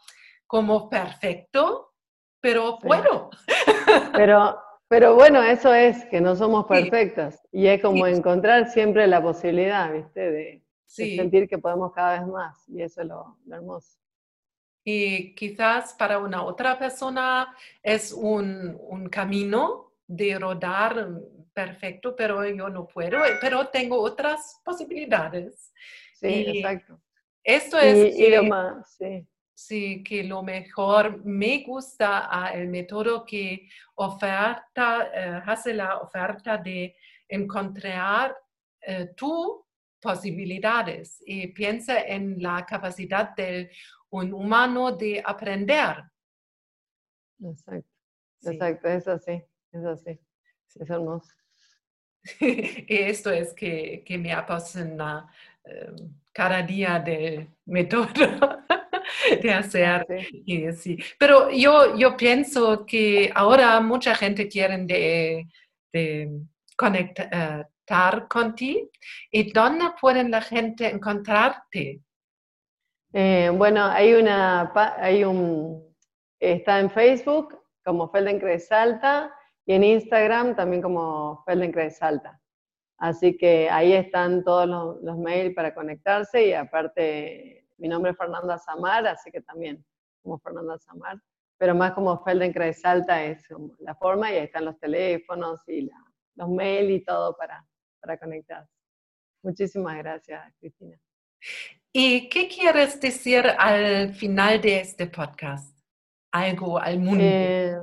[0.48, 1.92] como perfecto,
[2.40, 3.30] pero bueno.
[4.14, 7.40] Pero, pero bueno, eso es, que no somos perfectas.
[7.52, 10.30] Y es como encontrar siempre la posibilidad, ¿viste?
[10.30, 12.68] De, sentir que podemos cada vez más.
[12.68, 13.98] Y eso es lo, hermoso.
[14.84, 21.08] Y quizás para una otra persona es un, un camino de rodar
[21.52, 25.72] perfecto, pero yo no puedo, pero tengo otras posibilidades.
[26.14, 27.00] Sí, exacto.
[27.44, 28.18] Esto es...
[28.18, 29.26] Y, lo más, sí
[29.58, 36.94] sí que lo mejor me gusta el método que oferta, eh, hace la oferta de
[37.28, 38.36] encontrar
[38.80, 39.64] eh, tus
[40.00, 43.72] posibilidades y piensa en la capacidad de
[44.10, 46.04] un humano de aprender.
[47.40, 47.90] Exacto,
[48.42, 49.42] exacto, es así,
[49.72, 50.20] es así,
[50.76, 51.34] es hermoso.
[52.40, 55.28] y esto es que, me apasiona
[55.64, 55.96] eh,
[56.32, 58.06] cada día del método.
[59.42, 60.06] de hacer.
[60.76, 60.98] Sí.
[61.18, 65.46] Pero yo, yo pienso que ahora mucha gente quiere de,
[65.92, 66.40] de
[66.76, 68.88] conectar contigo.
[69.30, 72.00] ¿Y dónde pueden la gente encontrarte?
[73.12, 75.82] Eh, bueno, hay una, hay un,
[76.38, 79.32] está en Facebook como Feldenkrais Salta
[79.64, 82.38] y en Instagram también como Feldenkrais Salta.
[82.98, 84.68] Así que ahí están todos
[85.02, 89.84] los, mails para conectarse y aparte mi nombre es Fernanda Samar, así que también
[90.22, 91.18] como Fernanda Samar,
[91.56, 93.46] pero más como Feldenkrais Salta es
[93.78, 95.88] la forma y ahí están los teléfonos y
[96.34, 97.64] los mails y todo para,
[98.00, 98.72] para conectarse.
[99.42, 100.96] Muchísimas gracias, Cristina.
[101.92, 105.76] ¿Y qué quieres decir al final de este podcast?
[106.32, 107.24] Algo al mundo.
[107.24, 107.78] Eh,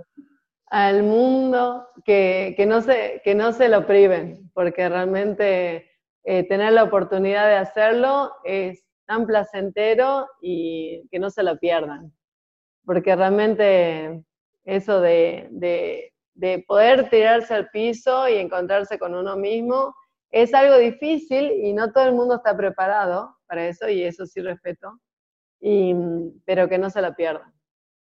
[0.67, 5.89] al mundo que, no se, que no se lo priven, porque realmente
[6.23, 12.13] eh, tener la oportunidad de hacerlo es tan placentero y que no se lo pierdan.
[12.85, 14.23] Porque realmente
[14.63, 15.47] eso de,
[16.35, 19.95] de poder tirarse al piso y encontrarse con uno mismo
[20.31, 24.41] es algo difícil y no todo el mundo está preparado para eso y eso sí
[24.41, 24.99] respeto,
[25.61, 25.95] y,
[26.45, 27.53] pero que no se la pierdan,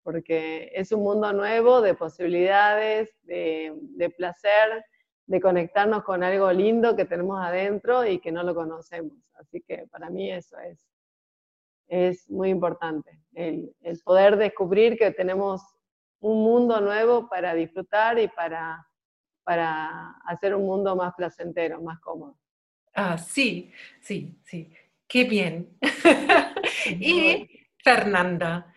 [0.03, 4.85] porque es un mundo nuevo de posibilidades, de, placer,
[5.29, 9.17] de conectarnos con algo lindo que tenemos adentro y que no lo conocemos.
[9.35, 10.85] Así que para mí eso es,
[11.87, 15.63] es muy importante, el, el poder descubrir que tenemos
[16.19, 18.89] un mundo nuevo para disfrutar y para
[19.49, 22.37] para hacer un mundo más placentero, más cómodo.
[22.95, 24.71] Ah, sí, sí, sí.
[25.07, 25.79] Qué bien.
[26.85, 27.49] y
[27.83, 28.75] Fernanda,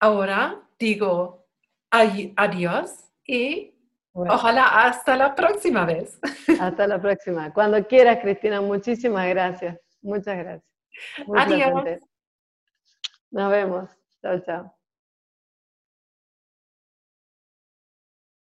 [0.00, 1.46] ahora digo
[1.90, 3.73] adiós y
[4.14, 6.18] ojalá hasta la próxima vez.
[6.60, 7.52] hasta la próxima.
[7.52, 9.78] Cuando quieras, Cristina, muchísimas gracias.
[10.00, 10.70] Muchas gracias.
[11.36, 12.00] adiós.
[13.30, 13.90] Nos vemos.
[14.22, 14.83] Chao, chao.